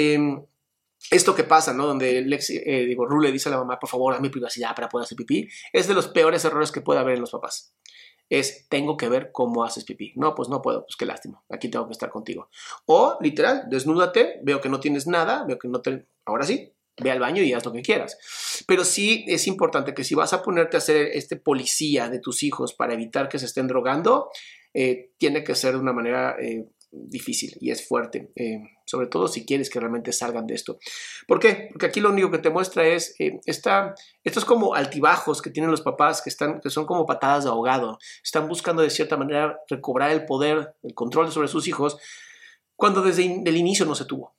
Em, 0.00 0.40
esto 1.10 1.34
que 1.34 1.42
pasa, 1.42 1.72
¿no? 1.72 1.84
Donde 1.84 2.22
Lexi, 2.22 2.56
eh, 2.64 2.86
digo, 2.86 3.04
Ru 3.04 3.20
le 3.20 3.32
dice 3.32 3.48
a 3.48 3.52
la 3.52 3.58
mamá, 3.58 3.80
por 3.80 3.88
favor, 3.88 4.14
dame 4.14 4.30
privacidad 4.30 4.72
para 4.76 4.88
poder 4.88 5.06
hacer 5.06 5.16
pipí, 5.16 5.48
es 5.72 5.88
de 5.88 5.94
los 5.94 6.06
peores 6.06 6.44
errores 6.44 6.70
que 6.70 6.82
puede 6.82 7.00
haber 7.00 7.16
en 7.16 7.22
los 7.22 7.32
papás. 7.32 7.74
Es, 8.30 8.68
tengo 8.68 8.96
que 8.96 9.08
ver 9.08 9.30
cómo 9.32 9.64
haces 9.64 9.82
pipí. 9.82 10.12
No, 10.14 10.36
pues 10.36 10.48
no 10.48 10.62
puedo, 10.62 10.84
pues 10.84 10.94
qué 10.96 11.04
lástima, 11.04 11.42
aquí 11.48 11.68
tengo 11.68 11.88
que 11.88 11.94
estar 11.94 12.10
contigo. 12.10 12.48
O, 12.86 13.18
literal, 13.20 13.64
desnúdate, 13.68 14.38
veo 14.44 14.60
que 14.60 14.68
no 14.68 14.78
tienes 14.78 15.08
nada, 15.08 15.44
veo 15.44 15.58
que 15.58 15.66
no 15.66 15.80
te... 15.80 16.06
Ahora 16.24 16.44
sí, 16.44 16.72
ve 16.96 17.10
al 17.10 17.18
baño 17.18 17.42
y 17.42 17.52
haz 17.52 17.64
lo 17.64 17.72
que 17.72 17.82
quieras. 17.82 18.16
Pero 18.68 18.84
sí 18.84 19.24
es 19.26 19.48
importante 19.48 19.94
que 19.94 20.04
si 20.04 20.14
vas 20.14 20.32
a 20.32 20.42
ponerte 20.42 20.76
a 20.76 20.80
ser 20.80 21.08
este 21.12 21.34
policía 21.34 22.08
de 22.08 22.20
tus 22.20 22.44
hijos 22.44 22.72
para 22.72 22.94
evitar 22.94 23.28
que 23.28 23.40
se 23.40 23.46
estén 23.46 23.66
drogando, 23.66 24.30
eh, 24.74 25.10
tiene 25.18 25.42
que 25.42 25.56
ser 25.56 25.72
de 25.72 25.80
una 25.80 25.92
manera 25.92 26.36
eh, 26.40 26.68
difícil 26.90 27.56
y 27.60 27.70
es 27.70 27.86
fuerte, 27.86 28.32
eh, 28.36 28.60
sobre 28.86 29.06
todo 29.06 29.28
si 29.28 29.44
quieres 29.44 29.70
que 29.70 29.80
realmente 29.80 30.12
salgan 30.12 30.46
de 30.46 30.54
esto. 30.54 30.78
¿Por 31.26 31.38
qué? 31.38 31.68
Porque 31.70 31.86
aquí 31.86 32.00
lo 32.00 32.10
único 32.10 32.30
que 32.30 32.38
te 32.38 32.50
muestra 32.50 32.86
es 32.86 33.14
eh, 33.18 33.40
esta, 33.46 33.94
estos 34.24 34.44
como 34.44 34.74
altibajos 34.74 35.42
que 35.42 35.50
tienen 35.50 35.70
los 35.70 35.82
papás, 35.82 36.22
que, 36.22 36.30
están, 36.30 36.60
que 36.60 36.70
son 36.70 36.86
como 36.86 37.06
patadas 37.06 37.44
de 37.44 37.50
ahogado, 37.50 37.98
están 38.22 38.48
buscando 38.48 38.82
de 38.82 38.90
cierta 38.90 39.16
manera 39.16 39.58
recobrar 39.68 40.10
el 40.10 40.24
poder, 40.24 40.74
el 40.82 40.94
control 40.94 41.30
sobre 41.30 41.48
sus 41.48 41.68
hijos, 41.68 41.98
cuando 42.76 43.02
desde 43.02 43.24
el 43.24 43.56
inicio 43.56 43.84
no 43.84 43.94
se 43.94 44.04
tuvo. 44.04 44.34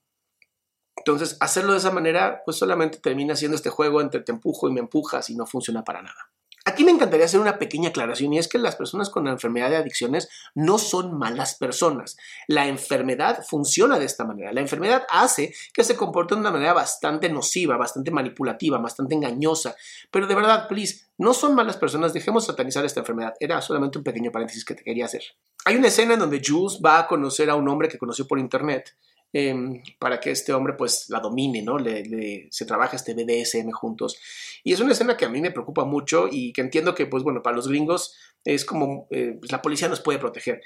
Entonces, 0.95 1.37
hacerlo 1.39 1.71
de 1.71 1.77
esa 1.77 1.91
manera, 1.91 2.41
pues 2.45 2.57
solamente 2.57 2.99
termina 2.99 3.35
siendo 3.35 3.55
este 3.55 3.69
juego 3.69 4.01
entre 4.01 4.21
te 4.21 4.31
empujo 4.31 4.67
y 4.67 4.73
me 4.73 4.81
empujas 4.81 5.29
y 5.29 5.35
no 5.35 5.45
funciona 5.45 5.83
para 5.83 6.01
nada. 6.01 6.29
Aquí 6.69 6.83
me 6.83 6.91
encantaría 6.91 7.25
hacer 7.25 7.39
una 7.39 7.57
pequeña 7.57 7.89
aclaración 7.89 8.31
y 8.31 8.37
es 8.37 8.47
que 8.47 8.59
las 8.59 8.75
personas 8.75 9.09
con 9.09 9.25
la 9.25 9.31
enfermedad 9.31 9.71
de 9.71 9.77
adicciones 9.77 10.29
no 10.53 10.77
son 10.77 11.17
malas 11.17 11.55
personas. 11.55 12.15
La 12.47 12.67
enfermedad 12.67 13.43
funciona 13.43 13.97
de 13.97 14.05
esta 14.05 14.23
manera. 14.23 14.53
La 14.53 14.61
enfermedad 14.61 15.07
hace 15.09 15.51
que 15.73 15.83
se 15.83 15.95
comporte 15.95 16.35
de 16.35 16.41
una 16.41 16.51
manera 16.51 16.73
bastante 16.73 17.27
nociva, 17.27 17.75
bastante 17.75 18.11
manipulativa, 18.11 18.77
bastante 18.77 19.15
engañosa. 19.15 19.75
Pero 20.11 20.27
de 20.27 20.35
verdad, 20.35 20.67
please, 20.67 21.07
no 21.17 21.33
son 21.33 21.55
malas 21.55 21.75
personas. 21.75 22.13
Dejemos 22.13 22.45
satanizar 22.45 22.85
esta 22.85 22.99
enfermedad. 22.99 23.33
Era 23.39 23.59
solamente 23.61 23.97
un 23.97 24.03
pequeño 24.03 24.31
paréntesis 24.31 24.63
que 24.63 24.75
te 24.75 24.83
quería 24.83 25.05
hacer. 25.05 25.23
Hay 25.65 25.75
una 25.75 25.87
escena 25.87 26.13
en 26.13 26.19
donde 26.19 26.39
Jules 26.45 26.79
va 26.85 26.99
a 26.99 27.07
conocer 27.07 27.49
a 27.49 27.55
un 27.55 27.67
hombre 27.67 27.89
que 27.89 27.97
conoció 27.97 28.27
por 28.27 28.37
internet 28.37 28.95
Em, 29.31 29.83
para 29.99 30.19
que 30.19 30.31
este 30.31 30.53
hombre 30.53 30.73
pues 30.73 31.05
la 31.09 31.19
domine, 31.19 31.61
¿no? 31.61 31.77
Le, 31.77 32.47
se 32.49 32.65
trabaja 32.65 32.95
este 32.95 33.13
BDSM 33.13 33.69
juntos. 33.71 34.19
Y 34.63 34.73
es 34.73 34.79
una 34.79 34.93
escena 34.93 35.17
que 35.17 35.25
a 35.25 35.29
mí 35.29 35.39
me 35.39 35.51
preocupa 35.51 35.85
mucho 35.85 36.27
y 36.31 36.51
que 36.51 36.61
entiendo 36.61 36.95
que 36.95 37.05
pues 37.05 37.23
bueno, 37.23 37.43
para 37.43 37.55
los 37.55 37.67
gringos 37.67 38.17
es 38.43 38.65
como 38.65 39.07
eh, 39.11 39.35
pues, 39.39 39.51
la 39.51 39.61
policía 39.61 39.87
nos 39.87 40.01
puede 40.01 40.17
proteger. 40.17 40.61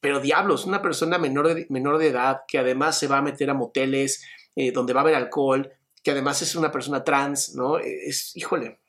Pero 0.00 0.20
diablos, 0.20 0.66
una 0.66 0.82
persona 0.82 1.16
menor 1.16 1.54
de, 1.54 1.66
menor 1.70 1.96
de 1.96 2.08
edad 2.08 2.42
que 2.46 2.58
además 2.58 2.98
se 2.98 3.08
va 3.08 3.18
a 3.18 3.22
meter 3.22 3.48
a 3.48 3.54
moteles 3.54 4.22
eh, 4.54 4.70
donde 4.70 4.92
va 4.92 5.00
a 5.00 5.04
haber 5.04 5.14
alcohol, 5.14 5.72
que 6.02 6.10
además 6.10 6.42
es 6.42 6.54
una 6.56 6.70
persona 6.70 7.04
trans, 7.04 7.54
¿no? 7.54 7.78
Es, 7.78 8.36
híjole, 8.36 8.80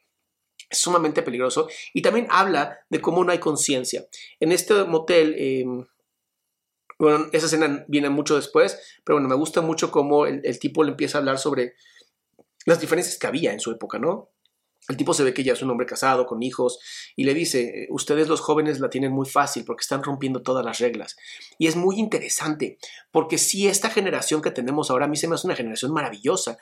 es 0.70 0.78
sumamente 0.78 1.22
peligroso. 1.22 1.70
Y 1.94 2.02
también 2.02 2.28
habla 2.30 2.80
de 2.90 3.00
cómo 3.00 3.24
no 3.24 3.32
hay 3.32 3.40
conciencia. 3.40 4.06
En 4.42 4.52
este 4.52 4.84
motel... 4.84 5.88
Bueno, 7.00 7.28
esa 7.32 7.46
escena 7.46 7.86
viene 7.88 8.10
mucho 8.10 8.36
después, 8.36 8.78
pero 9.06 9.16
bueno, 9.16 9.30
me 9.30 9.36
gusta 9.36 9.62
mucho 9.62 9.90
cómo 9.90 10.26
el, 10.26 10.60
tipo 10.60 10.84
le 10.84 10.92
empieza 10.92 11.18
a 11.18 11.20
hablar 11.20 11.40
sobre 11.40 11.76
las 12.66 12.82
diferencias 12.82 13.18
que 13.18 13.26
había 13.26 13.54
en 13.54 13.62
su 13.62 13.72
época, 13.72 14.00
¿no? 14.00 14.32
El 14.88 14.98
tipo 14.98 15.14
se 15.14 15.24
ve 15.24 15.34
que 15.34 15.44
ya 15.44 15.54
es 15.54 15.62
un 15.62 15.70
hombre 15.70 15.86
casado, 15.86 16.26
con 16.26 16.42
hijos, 16.42 16.80
y 17.16 17.24
le 17.24 17.34
dice, 17.34 17.88
ustedes 17.90 18.28
los 18.28 18.42
jóvenes 18.42 18.80
la 18.80 18.90
tienen 18.90 19.12
muy 19.12 19.28
fácil 19.28 19.64
porque 19.66 19.82
están 19.82 20.04
rompiendo 20.04 20.42
todas 20.42 20.66
las 20.66 20.80
reglas. 20.80 21.16
Y 21.60 21.68
es 21.68 21.76
muy 21.76 22.00
interesante, 22.00 22.80
porque 23.12 23.38
si 23.38 23.68
esta 23.68 23.90
generación 23.90 24.42
que 24.42 24.52
tenemos 24.52 24.90
ahora 24.90 25.06
a 25.06 25.08
mí 25.08 25.16
se 25.16 25.28
me 25.28 25.36
hace 25.36 25.46
una 25.46 25.56
generación 25.56 25.94
maravillosa 25.94 26.58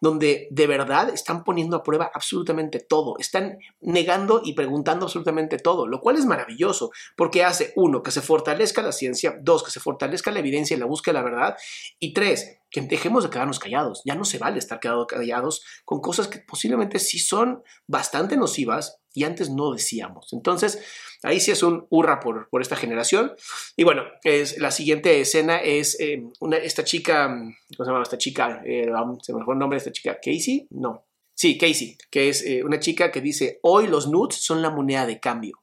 donde 0.00 0.48
de 0.50 0.66
verdad 0.66 1.10
están 1.10 1.44
poniendo 1.44 1.76
a 1.76 1.82
prueba 1.82 2.10
absolutamente 2.12 2.80
todo, 2.80 3.16
están 3.18 3.58
negando 3.80 4.40
y 4.42 4.54
preguntando 4.54 5.06
absolutamente 5.06 5.58
todo, 5.58 5.86
lo 5.86 6.00
cual 6.00 6.16
es 6.16 6.24
maravilloso, 6.24 6.90
porque 7.16 7.44
hace, 7.44 7.72
uno, 7.76 8.02
que 8.02 8.10
se 8.10 8.22
fortalezca 8.22 8.82
la 8.82 8.92
ciencia, 8.92 9.38
dos, 9.42 9.62
que 9.62 9.70
se 9.70 9.80
fortalezca 9.80 10.30
la 10.30 10.38
evidencia 10.40 10.76
y 10.76 10.80
la 10.80 10.86
búsqueda 10.86 11.18
de 11.18 11.24
la 11.24 11.30
verdad, 11.30 11.56
y 11.98 12.14
tres, 12.14 12.59
que 12.70 12.80
dejemos 12.82 13.24
de 13.24 13.30
quedarnos 13.30 13.58
callados. 13.58 14.02
Ya 14.04 14.14
no 14.14 14.24
se 14.24 14.38
vale 14.38 14.58
estar 14.58 14.80
quedados 14.80 15.06
callados 15.06 15.62
con 15.84 16.00
cosas 16.00 16.28
que 16.28 16.38
posiblemente 16.38 16.98
sí 16.98 17.18
son 17.18 17.62
bastante 17.86 18.36
nocivas 18.36 19.00
y 19.12 19.24
antes 19.24 19.50
no 19.50 19.72
decíamos. 19.72 20.32
Entonces, 20.32 20.82
ahí 21.22 21.40
sí 21.40 21.50
es 21.50 21.62
un 21.62 21.86
hurra 21.90 22.20
por, 22.20 22.48
por 22.48 22.62
esta 22.62 22.76
generación. 22.76 23.32
Y 23.76 23.84
bueno, 23.84 24.04
es, 24.22 24.58
la 24.58 24.70
siguiente 24.70 25.20
escena 25.20 25.58
es 25.58 25.98
eh, 26.00 26.22
una, 26.40 26.56
esta 26.56 26.84
chica, 26.84 27.28
¿cómo 27.28 27.84
se 27.84 27.90
llama 27.90 28.02
esta 28.02 28.18
chica? 28.18 28.62
Eh, 28.64 28.88
se 29.22 29.34
me 29.34 29.44
fue 29.44 29.54
el 29.54 29.58
nombre 29.58 29.76
de 29.76 29.78
esta 29.78 29.92
chica, 29.92 30.18
Casey, 30.22 30.66
no. 30.70 31.06
Sí, 31.34 31.56
Casey, 31.56 31.96
que 32.10 32.28
es 32.28 32.44
eh, 32.44 32.62
una 32.62 32.78
chica 32.78 33.10
que 33.10 33.20
dice, 33.20 33.58
hoy 33.62 33.86
los 33.86 34.08
nudes 34.08 34.36
son 34.36 34.62
la 34.62 34.70
moneda 34.70 35.06
de 35.06 35.18
cambio. 35.18 35.58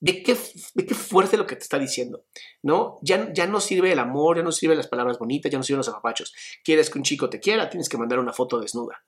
¿De 0.00 0.22
qué, 0.22 0.36
¿De 0.74 0.86
qué 0.86 0.94
fuerte 0.94 1.36
lo 1.36 1.46
que 1.46 1.56
te 1.56 1.62
está 1.62 1.78
diciendo? 1.78 2.24
¿No? 2.62 2.98
Ya, 3.02 3.32
ya 3.32 3.46
no 3.46 3.60
sirve 3.60 3.92
el 3.92 3.98
amor, 3.98 4.36
ya 4.36 4.42
no 4.42 4.52
sirven 4.52 4.76
las 4.76 4.86
palabras 4.86 5.18
bonitas, 5.18 5.50
ya 5.50 5.58
no 5.58 5.64
sirven 5.64 5.78
los 5.78 5.88
apapachos. 5.88 6.34
Quieres 6.62 6.88
que 6.88 6.98
un 6.98 7.04
chico 7.04 7.28
te 7.28 7.40
quiera, 7.40 7.68
tienes 7.68 7.88
que 7.88 7.98
mandar 7.98 8.18
una 8.20 8.32
foto 8.32 8.60
desnuda. 8.60 9.04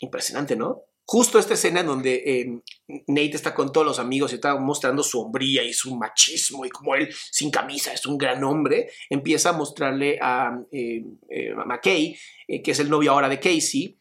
Impresionante, 0.00 0.56
¿no? 0.56 0.82
Justo 1.08 1.38
esta 1.38 1.54
escena 1.54 1.80
en 1.80 1.86
donde 1.86 2.14
eh, 2.26 2.62
Nate 3.06 3.36
está 3.36 3.54
con 3.54 3.70
todos 3.70 3.86
los 3.86 4.00
amigos 4.00 4.32
y 4.32 4.34
está 4.34 4.56
mostrando 4.56 5.04
su 5.04 5.20
hombría 5.20 5.62
y 5.62 5.72
su 5.72 5.94
machismo 5.94 6.66
y 6.66 6.70
como 6.70 6.96
él 6.96 7.08
sin 7.30 7.52
camisa 7.52 7.92
es 7.92 8.06
un 8.06 8.18
gran 8.18 8.42
hombre, 8.42 8.90
empieza 9.08 9.50
a 9.50 9.52
mostrarle 9.52 10.18
a, 10.20 10.58
eh, 10.72 11.04
eh, 11.30 11.54
McKay, 11.54 12.18
que 12.48 12.70
es 12.72 12.80
el 12.80 12.90
novio 12.90 13.12
ahora 13.12 13.28
de 13.28 13.38
Casey, 13.38 13.96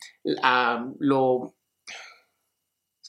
lo 0.98 1.55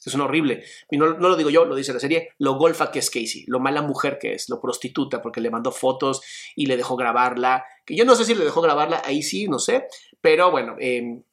es 0.09 0.15
un 0.15 0.21
horrible. 0.21 0.63
Y 0.89 0.97
no, 0.97 1.13
no, 1.13 1.29
lo 1.29 1.35
digo 1.35 1.49
yo, 1.49 1.65
lo 1.65 1.75
dice 1.75 1.93
la 1.93 1.99
serie, 1.99 2.29
lo 2.39 2.55
golfa 2.55 2.91
que 2.91 2.99
es 2.99 3.09
Casey, 3.09 3.45
lo 3.47 3.59
mala 3.59 3.81
mujer 3.81 4.17
que 4.19 4.33
es, 4.33 4.49
lo 4.49 4.59
prostituta, 4.59 5.21
porque 5.21 5.41
le 5.41 5.49
mandó 5.49 5.71
fotos 5.71 6.21
y 6.55 6.65
le 6.65 6.77
dejó 6.77 6.95
grabarla. 6.95 7.65
Que 7.85 7.95
yo 7.95 8.05
no 8.05 8.15
sé 8.15 8.25
si 8.25 8.35
le 8.35 8.45
dejó 8.45 8.61
grabarla, 8.61 9.01
ahí 9.05 9.23
sí, 9.23 9.47
no 9.47 9.59
sé. 9.59 9.85
Pero 10.21 10.51
bueno, 10.51 10.75
em, 10.79 11.23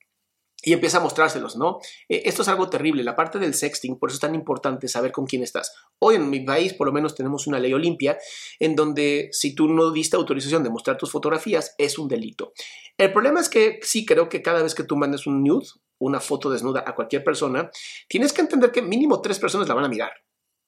y 0.64 0.72
empieza 0.72 0.98
a 0.98 1.00
mostrárselos, 1.00 1.56
¿no? 1.56 1.78
Eh, 2.08 2.22
esto 2.24 2.42
es 2.42 2.48
algo 2.48 2.70
terrible, 2.70 3.04
la 3.04 3.14
parte 3.14 3.38
del 3.38 3.54
sexting, 3.54 3.98
por 3.98 4.08
eso 4.08 4.16
es 4.16 4.20
tan 4.20 4.34
importante 4.34 4.88
saber 4.88 5.12
con 5.12 5.26
quién 5.26 5.42
estás. 5.42 5.74
Hoy 5.98 6.16
en 6.16 6.30
mi 6.30 6.40
país 6.40 6.72
por 6.72 6.86
lo 6.86 6.92
menos 6.92 7.14
tenemos 7.14 7.46
una 7.46 7.60
ley 7.60 7.72
olimpia 7.74 8.18
en 8.58 8.74
donde 8.74 9.28
si 9.32 9.54
tú 9.54 9.68
no 9.68 9.90
diste 9.92 10.16
autorización 10.16 10.62
de 10.64 10.70
mostrar 10.70 10.96
tus 10.96 11.10
fotografías 11.10 11.74
es 11.78 11.98
un 11.98 12.08
delito. 12.08 12.52
El 12.96 13.12
problema 13.12 13.40
es 13.40 13.48
que 13.48 13.78
sí 13.82 14.06
creo 14.06 14.28
que 14.28 14.42
cada 14.42 14.62
vez 14.62 14.74
que 14.74 14.84
tú 14.84 14.96
mandes 14.96 15.26
un 15.26 15.44
nude 15.44 15.66
una 16.06 16.20
foto 16.20 16.50
desnuda 16.50 16.84
a 16.86 16.94
cualquier 16.94 17.24
persona, 17.24 17.70
tienes 18.08 18.32
que 18.32 18.42
entender 18.42 18.70
que 18.70 18.82
mínimo 18.82 19.20
tres 19.20 19.38
personas 19.38 19.68
la 19.68 19.74
van 19.74 19.84
a 19.84 19.88
mirar. 19.88 20.12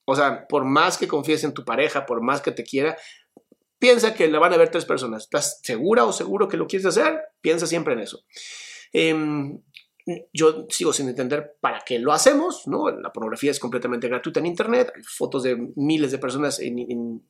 O 0.06 0.14
sea, 0.14 0.46
por 0.46 0.64
más 0.64 0.98
que 0.98 1.08
confíes 1.08 1.44
en 1.44 1.52
tu 1.52 1.64
pareja, 1.64 2.06
por 2.06 2.22
más 2.22 2.40
que 2.40 2.52
te 2.52 2.64
quiera, 2.64 2.96
piensa 3.78 4.14
que 4.14 4.28
la 4.28 4.38
van 4.38 4.52
a 4.52 4.56
ver 4.56 4.70
tres 4.70 4.84
personas. 4.84 5.24
¿Estás 5.24 5.60
segura 5.62 6.04
o 6.04 6.12
seguro 6.12 6.48
que 6.48 6.56
lo 6.56 6.66
quieres 6.66 6.86
hacer? 6.86 7.20
Piensa 7.40 7.66
siempre 7.66 7.94
en 7.94 8.00
eso. 8.00 8.24
Em, 8.92 9.60
yo 10.32 10.66
sigo 10.70 10.92
sin 10.92 11.08
entender 11.08 11.56
para 11.60 11.80
qué 11.84 11.98
lo 11.98 12.12
hacemos, 12.12 12.68
¿no? 12.68 12.88
La 12.90 13.12
pornografía 13.12 13.50
es 13.50 13.58
completamente 13.58 14.08
gratuita 14.08 14.38
en 14.38 14.46
Internet, 14.46 14.92
hay 14.94 15.02
fotos 15.02 15.42
de 15.42 15.56
miles 15.74 16.12
de 16.12 16.18
personas 16.18 16.60
en, 16.60 16.78
en 16.78 17.28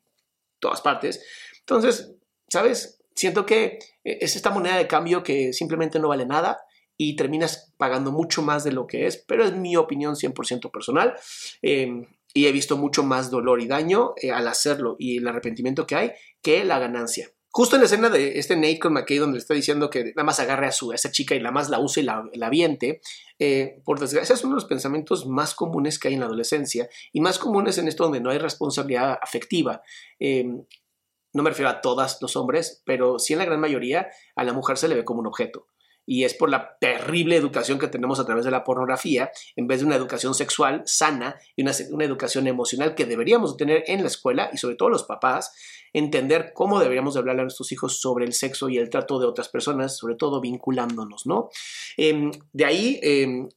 todas 0.61 0.83
partes. 0.83 1.25
Entonces, 1.61 2.14
¿sabes? 2.49 3.01
Siento 3.14 3.47
que 3.47 3.79
es 4.05 4.37
esta 4.37 4.51
moneda 4.51 4.77
de 4.77 4.87
cambio 4.87 5.23
que 5.23 5.55
simplemente 5.55 5.99
no 5.99 6.09
vale 6.09 6.27
nada 6.27 6.59
y 6.98 7.16
terminas 7.16 7.72
pagando 7.76 8.12
mucho 8.12 8.42
más 8.42 8.64
de 8.64 8.72
lo 8.72 8.87
que 8.87 9.06
es, 9.06 9.16
pero 9.16 9.44
es 9.44 9.54
mi 9.54 9.76
opinión 9.76 10.14
100% 10.14 10.70
personal. 10.70 11.14
Eh, 11.62 12.06
y 12.35 12.46
he 12.46 12.52
visto 12.52 12.76
mucho 12.76 13.02
más 13.02 13.30
dolor 13.30 13.61
y 13.62 13.66
daño 13.66 14.12
eh, 14.20 14.30
al 14.30 14.46
hacerlo 14.46 14.96
y 14.98 15.18
el 15.18 15.26
arrepentimiento 15.26 15.87
que 15.87 15.96
hay 15.96 16.12
que 16.42 16.64
la 16.64 16.78
ganancia. 16.78 17.30
Justo 17.50 17.76
en 17.76 17.80
la 17.80 17.87
escena 17.87 18.11
de 18.11 18.38
este 18.38 18.54
Nate 18.54 18.78
con 18.78 18.92
McKay, 18.92 19.16
donde 19.16 19.37
le 19.37 19.38
está 19.38 19.54
diciendo 19.54 19.88
que 19.88 20.04
nada 20.04 20.24
más 20.24 20.38
agarre 20.40 20.66
a, 20.66 20.72
su, 20.72 20.92
esa 20.92 21.11
chica 21.11 21.35
y 21.35 21.40
la 21.40 21.50
más 21.50 21.70
la 21.70 21.78
use 21.78 22.00
y 22.00 22.04
la, 22.04 22.28
la 22.35 22.48
aviente, 22.48 23.00
eh, 23.38 23.80
por 23.82 23.98
desgracia 23.98 24.35
es 24.35 24.44
uno 24.44 24.54
de 24.54 24.61
los 24.61 24.66
pensamientos 24.66 25.26
más 25.26 25.54
comunes 25.54 25.98
que 25.98 26.09
hay 26.09 26.14
en 26.14 26.20
la 26.20 26.26
adolescencia 26.26 26.87
y 27.12 27.22
más 27.22 27.38
comunes 27.38 27.78
en 27.78 27.88
esto 27.88 28.04
donde 28.04 28.20
no 28.20 28.28
hay 28.28 28.37
responsabilidad 28.37 29.18
afectiva. 29.22 29.80
no 30.20 31.42
me 31.42 31.50
refiero 31.50 31.70
a 31.70 31.80
todos 31.80 32.18
los 32.20 32.37
hombres, 32.37 32.82
pero 32.85 33.18
sí 33.18 33.32
en 33.32 33.38
la 33.38 33.46
gran 33.46 33.61
mayoría 33.61 34.09
a 34.35 34.44
la 34.44 34.52
mujer 34.52 34.76
se 34.76 34.88
le 34.88 34.94
ve 34.94 35.04
como 35.06 35.20
un 35.20 35.26
objeto 35.26 35.68
y 36.07 36.25
es 36.25 36.35
por 36.35 36.49
la 36.49 36.79
terrible 36.81 37.37
educación 37.37 37.79
que 37.79 37.88
tenemos 37.88 38.21
a 38.21 38.25
través 38.25 38.45
de 38.45 38.51
la 38.51 38.64
pornografía, 38.64 39.31
en 39.57 39.66
vez 39.66 39.81
de 39.81 39.87
una 39.87 39.97
educación 39.97 40.35
sexual 40.35 40.83
sana 40.87 41.37
y 41.57 41.62
una, 41.62 41.73
educación 42.05 42.47
emocional 42.47 42.95
que 42.95 43.05
deberíamos 43.05 43.57
tener 43.57 43.85
en 43.87 44.03
la 44.03 44.07
escuela 44.07 44.51
y 44.53 44.57
sobre 44.57 44.77
todo 44.77 44.88
los 44.88 45.05
papás, 45.05 45.53
entender 45.92 46.53
cómo 46.55 46.79
deberíamos 46.79 47.16
hablarle 47.16 47.42
a 47.42 47.45
nuestros 47.45 47.73
hijos 47.73 48.01
sobre 48.01 48.25
el 48.25 48.33
sexo 48.33 48.69
y 48.69 48.79
el 48.79 48.90
trato 48.90 49.19
de 49.19 49.27
otras 49.27 49.49
personas, 49.49 49.97
sobre 49.97 50.14
todo 50.14 50.40
vinculándonos, 50.40 51.27
¿no? 51.27 51.51
Em, 51.97 52.31
de 52.53 52.64
ahí, 52.64 53.01
em, 53.03 53.49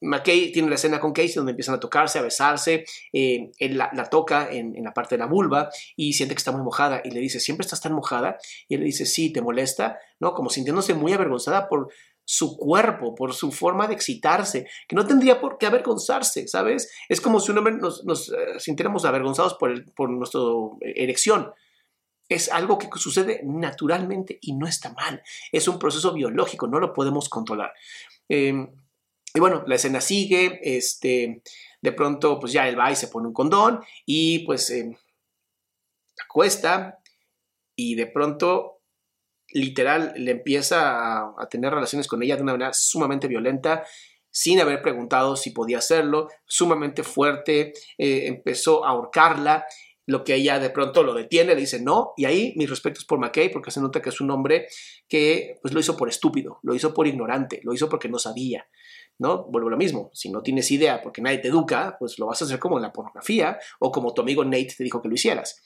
McKay 0.00 0.52
tiene 0.52 0.68
la 0.68 0.76
escena 0.76 1.00
con 1.00 1.12
Casey 1.12 1.34
donde 1.34 1.52
empiezan 1.52 1.74
a 1.74 1.80
tocarse, 1.80 2.18
a 2.18 2.22
besarse, 2.22 2.84
eh, 3.12 3.50
él 3.58 3.78
la, 3.78 3.90
toca 4.10 4.50
en, 4.50 4.82
la 4.82 4.92
parte 4.92 5.16
de 5.16 5.20
la 5.20 5.26
vulva 5.26 5.70
y 5.96 6.12
siente 6.12 6.34
que 6.34 6.38
está 6.38 6.52
muy 6.52 6.62
mojada 6.62 7.00
y 7.04 7.10
le 7.10 7.20
dice, 7.20 7.40
¿siempre 7.40 7.64
estás 7.64 7.80
tan 7.80 7.92
mojada? 7.92 8.38
Y 8.68 8.74
él 8.74 8.80
le 8.80 8.86
dice, 8.86 9.06
sí, 9.06 9.32
¿te 9.32 9.40
molesta? 9.40 9.98
¿No? 10.20 10.34
Como 10.34 10.50
sintiéndose 10.50 10.94
muy 10.94 11.12
avergonzada 11.12 11.68
por 11.68 11.88
su 12.24 12.58
cuerpo, 12.58 13.14
por 13.14 13.32
su 13.32 13.50
forma 13.52 13.86
de 13.86 13.94
excitarse, 13.94 14.68
que 14.86 14.94
no 14.94 15.06
tendría 15.06 15.40
por 15.40 15.56
qué 15.56 15.66
avergonzarse, 15.66 16.46
¿sabes? 16.46 16.92
Es 17.08 17.22
como 17.22 17.40
si 17.40 17.50
un 17.50 17.58
hombre 17.58 17.74
nos, 17.74 18.04
eh, 18.04 18.60
sintiéramos 18.60 19.06
avergonzados 19.06 19.54
por, 19.54 19.90
por 19.94 20.10
nuestra 20.10 20.40
erección. 20.82 21.52
Es 22.28 22.52
algo 22.52 22.76
que 22.76 22.90
sucede 22.96 23.40
naturalmente 23.44 24.38
y 24.42 24.54
no 24.54 24.66
está 24.66 24.92
mal. 24.92 25.22
Es 25.50 25.68
un 25.68 25.78
proceso 25.78 26.12
biológico, 26.12 26.66
no 26.66 26.78
lo 26.78 26.92
podemos 26.92 27.30
controlar. 27.30 27.72
Em, 28.28 28.68
y 29.34 29.40
bueno, 29.40 29.62
la 29.66 29.74
escena 29.74 30.00
sigue, 30.00 30.60
este, 30.62 31.42
de 31.80 31.92
pronto 31.92 32.38
pues 32.38 32.52
ya 32.52 32.68
él 32.68 32.78
va 32.78 32.90
y 32.90 32.96
se 32.96 33.08
pone 33.08 33.28
un 33.28 33.34
condón 33.34 33.80
y 34.06 34.40
pues 34.40 34.70
eh, 34.70 34.96
acuesta 36.24 36.98
y 37.76 37.94
de 37.94 38.06
pronto 38.06 38.80
literal 39.50 40.12
le 40.16 40.32
empieza 40.32 41.18
a, 41.18 41.48
tener 41.50 41.72
relaciones 41.72 42.06
con 42.06 42.22
ella 42.22 42.36
de 42.36 42.42
una 42.42 42.52
manera 42.52 42.72
sumamente 42.72 43.28
violenta 43.28 43.84
sin 44.30 44.60
haber 44.60 44.82
preguntado 44.82 45.36
si 45.36 45.50
podía 45.50 45.78
hacerlo, 45.78 46.28
sumamente 46.44 47.02
fuerte, 47.02 47.72
eh, 47.96 48.26
empezó 48.26 48.84
a 48.84 48.90
ahorcarla, 48.90 49.64
lo 50.08 50.24
que 50.24 50.34
ella 50.34 50.58
de 50.58 50.70
pronto 50.70 51.02
lo 51.02 51.12
detiene, 51.12 51.54
le 51.54 51.60
dice 51.60 51.82
no, 51.82 52.14
y 52.16 52.24
ahí 52.24 52.54
mis 52.56 52.70
respetos 52.70 53.04
por 53.04 53.18
McKay, 53.18 53.50
porque 53.50 53.70
se 53.70 53.80
nota 53.80 54.00
que 54.00 54.08
es 54.08 54.22
un 54.22 54.30
hombre 54.30 54.66
que 55.06 55.58
pues 55.60 55.74
lo 55.74 55.80
hizo 55.80 55.98
por 55.98 56.08
estúpido, 56.08 56.60
lo 56.62 56.74
hizo 56.74 56.94
por 56.94 57.06
ignorante, 57.06 57.60
lo 57.62 57.74
hizo 57.74 57.90
porque 57.90 58.08
no 58.08 58.18
sabía. 58.18 58.66
¿No? 59.18 59.44
Vuelvo 59.44 59.68
a 59.68 59.72
lo 59.72 59.76
mismo, 59.76 60.10
si 60.14 60.30
no 60.30 60.42
tienes 60.42 60.70
idea 60.70 61.02
porque 61.02 61.20
nadie 61.20 61.38
te 61.38 61.48
educa, 61.48 61.96
pues 61.98 62.18
lo 62.18 62.26
vas 62.26 62.40
a 62.40 62.44
hacer 62.44 62.58
como 62.58 62.76
en 62.76 62.82
la 62.82 62.92
pornografía 62.92 63.58
o 63.80 63.90
como 63.90 64.14
tu 64.14 64.22
amigo 64.22 64.44
Nate 64.44 64.74
te 64.76 64.84
dijo 64.84 65.02
que 65.02 65.08
lo 65.08 65.14
hicieras. 65.14 65.62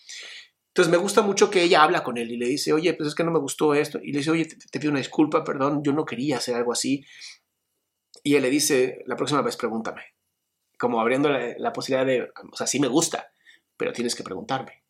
Entonces 0.69 0.91
me 0.91 0.97
gusta 0.97 1.21
mucho 1.21 1.51
que 1.51 1.63
ella 1.63 1.83
habla 1.83 2.03
con 2.03 2.17
él 2.17 2.31
y 2.31 2.39
le 2.39 2.47
dice, 2.47 2.73
oye, 2.73 2.95
pues 2.95 3.09
es 3.09 3.15
que 3.15 3.25
no 3.25 3.31
me 3.31 3.39
gustó 3.39 3.75
esto. 3.75 3.99
Y 4.03 4.11
le 4.13 4.19
dice, 4.19 4.31
oye, 4.31 4.47
te, 4.47 4.81
pido 4.81 4.91
una 4.91 5.01
disculpa, 5.01 5.45
perdón, 5.45 5.83
yo 5.85 5.93
no 5.93 6.07
quería 6.07 6.39
hacer 6.39 6.55
algo 6.55 6.73
así. 6.73 7.05
Y 8.23 8.37
él 8.37 8.43
le 8.43 8.49
dice, 8.49 9.03
la 9.07 9.17
próxima 9.17 9.43
vez 9.43 9.59
pregúntame. 9.59 10.03
Como 10.79 10.99
abriendo 10.99 11.29
la, 11.29 11.55
la 11.59 11.73
posibilidad 11.75 12.07
de, 12.07 12.23
o 12.23 12.57
sea, 12.57 12.67
sí 12.67 12.81
me 12.81 12.89
gusta, 12.89 13.33
pero 13.77 13.93
tienes 13.93 14.15
que 14.15 14.23
preguntarme. 14.23 14.82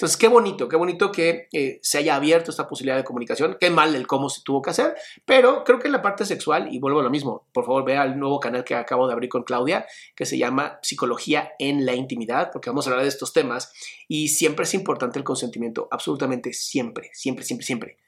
Entonces, 0.00 0.16
qué 0.16 0.28
bonito, 0.28 0.66
qué 0.66 0.76
bonito 0.76 1.12
que 1.12 1.48
eh, 1.52 1.78
se 1.82 1.98
haya 1.98 2.14
abierto 2.14 2.50
esta 2.50 2.66
posibilidad 2.66 2.96
de 2.96 3.04
comunicación. 3.04 3.58
Qué 3.60 3.68
mal 3.68 3.94
el 3.94 4.06
cómo 4.06 4.30
se 4.30 4.40
tuvo 4.40 4.62
que 4.62 4.70
hacer, 4.70 4.94
pero 5.26 5.62
creo 5.62 5.78
que 5.78 5.88
en 5.88 5.92
la 5.92 6.00
parte 6.00 6.24
sexual, 6.24 6.74
y 6.74 6.78
vuelvo 6.78 7.00
a 7.00 7.02
lo 7.02 7.10
mismo, 7.10 7.46
por 7.52 7.66
favor 7.66 7.84
vea 7.84 8.04
el 8.04 8.18
nuevo 8.18 8.40
canal 8.40 8.64
que 8.64 8.74
acabo 8.74 9.06
de 9.06 9.12
abrir 9.12 9.28
con 9.28 9.42
Claudia, 9.42 9.84
que 10.16 10.24
se 10.24 10.38
llama 10.38 10.78
Psicología 10.80 11.52
en 11.58 11.84
la 11.84 11.94
Intimidad, 11.94 12.48
porque 12.50 12.70
vamos 12.70 12.86
a 12.86 12.90
hablar 12.92 13.02
de 13.02 13.10
estos 13.10 13.34
temas 13.34 13.74
y 14.08 14.28
siempre 14.28 14.62
es 14.62 14.72
importante 14.72 15.18
el 15.18 15.24
consentimiento, 15.26 15.86
absolutamente 15.90 16.54
siempre, 16.54 17.10
siempre, 17.12 17.44
siempre, 17.44 17.66
siempre. 17.66 17.98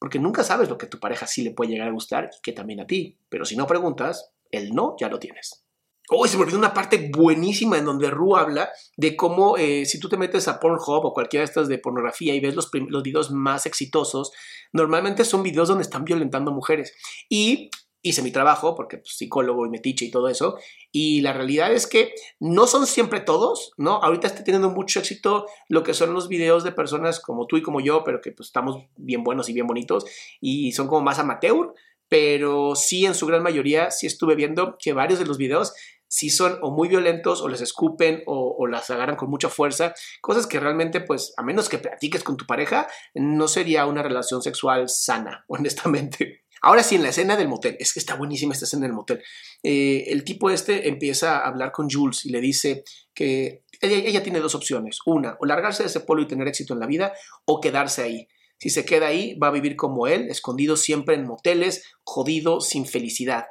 Porque 0.00 0.18
nunca 0.18 0.42
sabes 0.42 0.68
lo 0.68 0.76
que 0.76 0.86
a 0.86 0.90
tu 0.90 0.98
pareja 0.98 1.28
sí 1.28 1.44
le 1.44 1.52
puede 1.52 1.70
llegar 1.70 1.86
a 1.86 1.92
gustar 1.92 2.30
y 2.36 2.42
que 2.42 2.50
también 2.50 2.80
a 2.80 2.86
ti, 2.88 3.16
pero 3.28 3.44
si 3.44 3.54
no 3.54 3.68
preguntas, 3.68 4.32
el 4.50 4.74
no 4.74 4.96
ya 4.98 5.08
lo 5.08 5.20
tienes. 5.20 5.65
Oh, 6.08 6.26
se 6.26 6.36
me 6.36 6.44
olvidó 6.44 6.58
una 6.58 6.74
parte 6.74 7.10
buenísima 7.12 7.78
en 7.78 7.84
donde 7.84 8.10
Ru 8.10 8.36
habla 8.36 8.70
de 8.96 9.16
cómo 9.16 9.56
eh, 9.56 9.84
si 9.86 9.98
tú 9.98 10.08
te 10.08 10.16
metes 10.16 10.46
a 10.48 10.60
Pornhub 10.60 11.04
o 11.04 11.12
cualquiera 11.12 11.42
de 11.42 11.46
estas 11.46 11.68
de 11.68 11.78
pornografía 11.78 12.34
y 12.34 12.40
ves 12.40 12.54
los, 12.54 12.70
los 12.72 13.02
videos 13.02 13.30
más 13.30 13.66
exitosos, 13.66 14.32
normalmente 14.72 15.24
son 15.24 15.42
videos 15.42 15.68
donde 15.68 15.82
están 15.82 16.04
violentando 16.04 16.52
mujeres. 16.52 16.94
Y 17.28 17.70
hice 18.08 18.22
mi 18.22 18.30
trabajo 18.30 18.74
porque 18.74 18.98
pues, 18.98 19.16
psicólogo 19.16 19.66
y 19.66 19.70
metiche 19.70 20.04
y 20.04 20.10
todo 20.10 20.28
eso. 20.28 20.58
Y 20.92 21.20
la 21.22 21.32
realidad 21.32 21.72
es 21.72 21.86
que 21.86 22.14
no 22.38 22.66
son 22.66 22.86
siempre 22.86 23.20
todos, 23.20 23.72
¿no? 23.76 23.96
Ahorita 24.02 24.28
está 24.28 24.44
teniendo 24.44 24.70
mucho 24.70 25.00
éxito 25.00 25.46
lo 25.68 25.82
que 25.82 25.94
son 25.94 26.14
los 26.14 26.28
videos 26.28 26.62
de 26.64 26.72
personas 26.72 27.20
como 27.20 27.46
tú 27.46 27.56
y 27.56 27.62
como 27.62 27.80
yo, 27.80 28.04
pero 28.04 28.20
que 28.20 28.32
pues 28.32 28.48
estamos 28.48 28.84
bien 28.96 29.24
buenos 29.24 29.48
y 29.48 29.52
bien 29.52 29.66
bonitos 29.66 30.04
y 30.40 30.72
son 30.72 30.86
como 30.86 31.02
más 31.02 31.18
amateur. 31.18 31.74
Pero 32.08 32.76
sí, 32.76 33.04
en 33.04 33.16
su 33.16 33.26
gran 33.26 33.42
mayoría, 33.42 33.90
sí 33.90 34.06
estuve 34.06 34.36
viendo 34.36 34.76
que 34.78 34.92
varios 34.92 35.18
de 35.18 35.26
los 35.26 35.38
videos 35.38 35.74
si 36.08 36.30
son 36.30 36.58
o 36.62 36.70
muy 36.70 36.88
violentos 36.88 37.40
o 37.42 37.48
les 37.48 37.60
escupen 37.60 38.22
o, 38.26 38.66
las 38.66 38.90
agarran 38.90 39.16
con 39.16 39.30
mucha 39.30 39.48
fuerza, 39.48 39.94
cosas 40.20 40.46
que 40.46 40.60
realmente, 40.60 41.00
pues, 41.00 41.32
a 41.36 41.42
menos 41.42 41.68
que 41.68 41.78
platiques 41.78 42.22
con 42.22 42.36
tu 42.36 42.46
pareja, 42.46 42.88
no 43.14 43.48
sería 43.48 43.86
una 43.86 44.02
relación 44.02 44.42
sexual 44.42 44.88
sana, 44.88 45.44
honestamente. 45.48 46.42
Ahora 46.62 46.82
sí, 46.82 46.96
en 46.96 47.02
la 47.02 47.10
escena 47.10 47.36
del 47.36 47.48
motel, 47.48 47.76
es 47.78 47.92
que 47.92 48.00
está 48.00 48.14
buenísima 48.14 48.54
esta 48.54 48.64
escena 48.64 48.86
del 48.86 48.94
motel. 48.94 49.22
Eh, 49.62 50.04
el 50.08 50.24
tipo 50.24 50.50
este 50.50 50.88
empieza 50.88 51.38
a 51.38 51.46
hablar 51.46 51.70
con 51.70 51.88
Jules 51.88 52.24
y 52.24 52.30
le 52.30 52.40
dice 52.40 52.82
que 53.14 53.62
ella, 53.80 54.22
tiene 54.22 54.40
dos 54.40 54.54
opciones. 54.54 54.98
Una, 55.06 55.36
o 55.38 55.46
largarse 55.46 55.82
de 55.82 55.90
ese 55.90 56.00
pueblo 56.00 56.24
y 56.24 56.28
tener 56.28 56.48
éxito 56.48 56.74
en 56.74 56.80
la 56.80 56.86
vida, 56.86 57.12
o 57.44 57.60
quedarse 57.60 58.02
ahí. 58.02 58.28
Si 58.58 58.70
se 58.70 58.86
queda 58.86 59.08
ahí, 59.08 59.34
va 59.34 59.48
a 59.48 59.52
vivir 59.52 59.76
como 59.76 60.06
él, 60.06 60.28
escondido 60.30 60.76
siempre 60.76 61.14
en 61.14 61.26
moteles, 61.26 61.84
jodido, 62.04 62.60
sin 62.60 62.86
felicidad. 62.86 63.44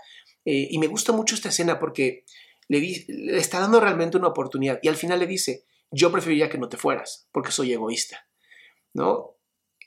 Eh, 0.45 0.67
y 0.71 0.79
me 0.79 0.87
gusta 0.87 1.11
mucho 1.11 1.35
esta 1.35 1.49
escena 1.49 1.79
porque 1.79 2.23
le, 2.67 3.37
está 3.37 3.59
dando 3.59 3.79
realmente 3.79 4.17
una 4.17 4.27
oportunidad 4.27 4.79
y 4.81 4.87
al 4.87 4.95
final 4.95 5.19
le 5.19 5.27
dice, 5.27 5.65
yo 5.91 6.11
preferiría 6.11 6.49
que 6.49 6.57
no 6.57 6.69
te 6.69 6.77
fueras 6.77 7.27
porque 7.31 7.51
soy 7.51 7.73
egoísta, 7.73 8.27
¿no? 8.93 9.35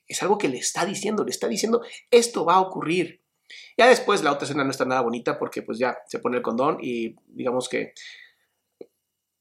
Es 0.06 0.22
algo 0.22 0.38
que 0.38 0.48
le 0.48 0.58
está 0.58 0.86
diciendo, 0.86 1.24
le 1.24 1.30
está 1.30 1.48
diciendo, 1.48 1.82
esto 2.10 2.44
va 2.44 2.54
a 2.54 2.60
ocurrir. 2.60 3.22
Ya 3.76 3.88
después 3.88 4.22
la 4.22 4.32
otra 4.32 4.44
escena 4.44 4.64
no 4.64 4.70
está 4.70 4.84
nada 4.84 5.02
bonita 5.02 5.38
porque 5.38 5.62
pues 5.62 5.78
ya 5.78 5.98
se 6.06 6.18
pone 6.18 6.36
el 6.36 6.42
condón 6.42 6.78
y 6.80 7.16
digamos 7.26 7.68
que 7.68 7.92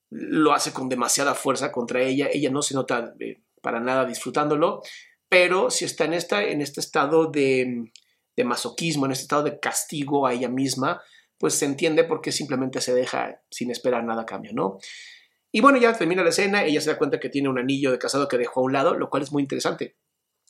lo 0.10 0.54
hace 0.54 0.72
con 0.72 0.90
demasiada 0.90 1.36
fuerza 1.36 1.72
contra 1.72 2.02
ella, 2.02 2.30
ella 2.32 2.50
no 2.50 2.62
se 2.62 2.74
nota 2.74 3.14
eh, 3.20 3.42
para 3.62 3.80
nada 3.80 4.06
disfrutándolo, 4.06 4.82
pero 5.30 5.70
si 5.70 5.86
está 5.86 6.06
en, 6.06 6.14
esta, 6.14 6.44
en 6.44 6.62
este 6.62 6.80
estado 6.80 7.28
de, 7.28 7.92
de 8.36 8.44
masoquismo, 8.44 9.06
en 9.06 9.12
este 9.12 9.24
estado 9.24 9.44
de 9.44 9.60
castigo 9.60 10.26
a 10.26 10.34
ella 10.34 10.48
misma, 10.48 11.02
pues 11.38 11.54
se 11.54 11.66
entiende 11.66 12.04
por 12.04 12.22
qué 12.22 12.32
simplemente 12.32 12.82
se 12.82 12.94
deja 12.94 13.42
sin 13.50 13.72
esperar 13.72 14.04
nada 14.04 14.24
a 14.24 14.26
cambio, 14.26 14.54
¿no? 14.54 14.80
Y 15.52 15.62
bueno, 15.62 15.78
ya 15.78 15.94
termina 15.94 16.24
la 16.24 16.30
escena, 16.30 16.66
ella 16.66 16.82
se 16.82 16.90
da 16.90 16.98
cuenta 16.98 17.20
que 17.20 17.30
tiene 17.30 17.50
un 17.50 17.58
anillo 17.58 17.92
de 17.92 18.00
casado 18.00 18.28
que 18.28 18.38
dejó 18.38 18.60
a 18.60 18.64
un 18.64 18.74
lado, 18.74 18.96
lo 18.96 19.10
cual 19.10 19.24
es 19.24 19.32
muy 19.32 19.42
interesante, 19.42 19.98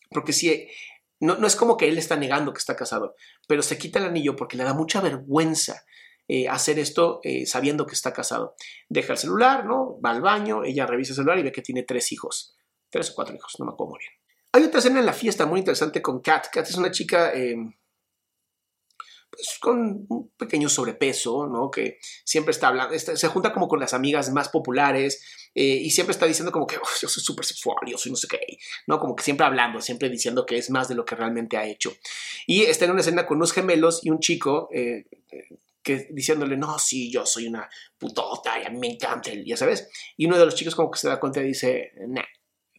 porque 0.09 0.33
si 0.33 0.67
no, 1.19 1.35
no 1.37 1.47
es 1.47 1.55
como 1.55 1.77
que 1.77 1.87
él 1.87 1.97
está 1.97 2.15
negando 2.15 2.53
que 2.53 2.59
está 2.59 2.75
casado, 2.75 3.15
pero 3.47 3.61
se 3.61 3.77
quita 3.77 3.99
el 3.99 4.05
anillo 4.05 4.35
porque 4.35 4.57
le 4.57 4.63
da 4.63 4.73
mucha 4.73 5.01
vergüenza 5.01 5.83
eh, 6.27 6.49
hacer 6.49 6.77
esto 6.79 7.21
eh, 7.23 7.45
sabiendo 7.45 7.85
que 7.85 7.93
está 7.93 8.11
casado. 8.11 8.55
Deja 8.89 9.13
el 9.13 9.19
celular, 9.19 9.65
¿no? 9.65 9.99
Va 10.01 10.11
al 10.11 10.21
baño, 10.21 10.63
ella 10.65 10.85
revisa 10.85 11.11
el 11.11 11.15
celular 11.15 11.39
y 11.39 11.43
ve 11.43 11.51
que 11.51 11.61
tiene 11.61 11.83
tres 11.83 12.11
hijos, 12.11 12.57
tres 12.89 13.11
o 13.11 13.15
cuatro 13.15 13.35
hijos, 13.35 13.55
no 13.59 13.65
me 13.65 13.71
acuerdo 13.71 13.91
muy 13.91 13.99
bien. 13.99 14.11
Hay 14.51 14.63
otra 14.63 14.79
escena 14.79 14.99
en 14.99 15.05
la 15.05 15.13
fiesta 15.13 15.45
muy 15.45 15.59
interesante 15.59 16.01
con 16.01 16.21
Kat. 16.21 16.47
Kat 16.51 16.67
es 16.67 16.75
una 16.75 16.91
chica... 16.91 17.33
Eh, 17.33 17.55
pues, 19.29 19.57
con 19.59 20.05
un 20.09 20.31
pequeño 20.37 20.69
sobrepeso, 20.69 21.47
¿no? 21.47 21.69
Que 21.69 21.99
siempre 22.23 22.51
está 22.51 22.69
hablando, 22.69 22.97
se 22.97 23.27
junta 23.27 23.53
como 23.53 23.67
con 23.67 23.79
las 23.79 23.93
amigas 23.93 24.31
más 24.31 24.49
populares 24.49 25.21
eh, 25.53 25.63
y 25.63 25.89
siempre 25.91 26.11
está 26.11 26.25
diciendo 26.25 26.51
como 26.51 26.67
que 26.67 26.75
yo 26.75 27.07
soy 27.07 27.23
súper 27.23 27.45
sexual, 27.45 27.77
yo 27.85 27.97
soy 27.97 28.11
no 28.11 28.15
sé 28.15 28.27
qué, 28.27 28.39
¿no? 28.87 28.99
Como 28.99 29.15
que 29.15 29.23
siempre 29.23 29.45
hablando, 29.45 29.81
siempre 29.81 30.09
diciendo 30.09 30.45
que 30.45 30.57
es 30.57 30.69
más 30.69 30.87
de 30.87 30.95
lo 30.95 31.05
que 31.05 31.15
realmente 31.15 31.57
ha 31.57 31.65
hecho. 31.65 31.93
Y 32.45 32.63
está 32.63 32.85
en 32.85 32.91
una 32.91 33.01
escena 33.01 33.25
con 33.25 33.37
unos 33.37 33.53
gemelos 33.53 34.01
y 34.03 34.09
un 34.09 34.19
chico 34.19 34.69
eh, 34.73 35.05
que 35.83 36.07
diciéndole, 36.11 36.57
no, 36.57 36.77
sí, 36.79 37.11
yo 37.11 37.25
soy 37.25 37.47
una 37.47 37.69
putota 37.97 38.59
y 38.61 38.65
a 38.65 38.69
mí 38.69 38.77
me 38.77 38.91
encanta, 38.91 39.31
ya 39.45 39.55
sabes. 39.55 39.89
Y 40.17 40.25
uno 40.25 40.37
de 40.37 40.45
los 40.45 40.55
chicos 40.55 40.75
como 40.75 40.91
que 40.91 40.99
se 40.99 41.07
da 41.07 41.19
cuenta 41.19 41.41
y 41.41 41.47
dice, 41.47 41.93
nah, 42.07 42.23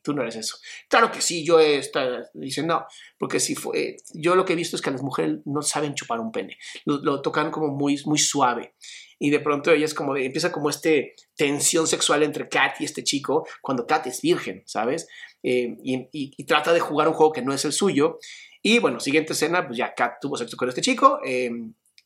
tú 0.09 0.15
no 0.15 0.23
eres 0.23 0.37
eso. 0.37 0.57
Claro 0.89 1.13
que 1.13 1.21
sí, 1.21 1.45
yo 1.45 1.61
está, 1.61 2.31
dice, 2.33 2.63
no, 2.63 2.87
porque 3.19 3.41
si 3.41 3.55
fue, 3.55 3.99
yo 4.15 4.35
lo 4.35 4.47
que 4.47 4.55
he 4.55 4.57
visto 4.57 4.75
es 4.75 4.81
que 4.81 4.91
las 4.91 5.03
mujeres 5.03 5.41
no 5.45 5.61
saben 5.61 5.95
chupar 5.95 6.19
un 6.19 6.33
pene, 6.33 6.57
lo, 6.87 7.21
tocan 7.21 7.51
como 7.51 7.69
muy, 7.69 8.01
muy 8.07 8.19
suave. 8.19 8.75
Y 9.19 9.29
de 9.29 9.41
pronto 9.41 9.71
ella 9.71 9.85
es 9.85 9.93
como, 9.93 10.17
empieza 10.17 10.51
como 10.51 10.71
este 10.71 11.15
tensión 11.37 11.87
sexual 11.87 12.23
entre 12.23 12.49
Kat 12.49 12.81
y 12.81 12.85
este 12.85 13.05
chico, 13.05 13.47
cuando 13.61 13.87
Kat 13.87 14.07
es 14.07 14.23
virgen, 14.23 14.63
¿sabes? 14.65 15.09
Eh, 15.43 15.77
y, 15.83 16.45
trata 16.45 16.73
de 16.73 16.81
jugar 16.81 17.09
un 17.09 17.15
juego 17.15 17.33
que 17.33 17.43
no 17.43 17.53
es 17.53 17.67
el 17.67 17.73
suyo. 17.73 18.19
Y 18.63 18.79
bueno, 18.79 18.99
siguiente 19.01 19.35
escena, 19.35 19.67
pues 19.67 19.77
ya 19.77 19.93
Kat 19.95 20.15
tuvo 20.23 20.39
sexo 20.39 20.57
con 20.57 20.71
este 20.71 20.81
chico. 20.81 21.21
Eh, 21.23 21.51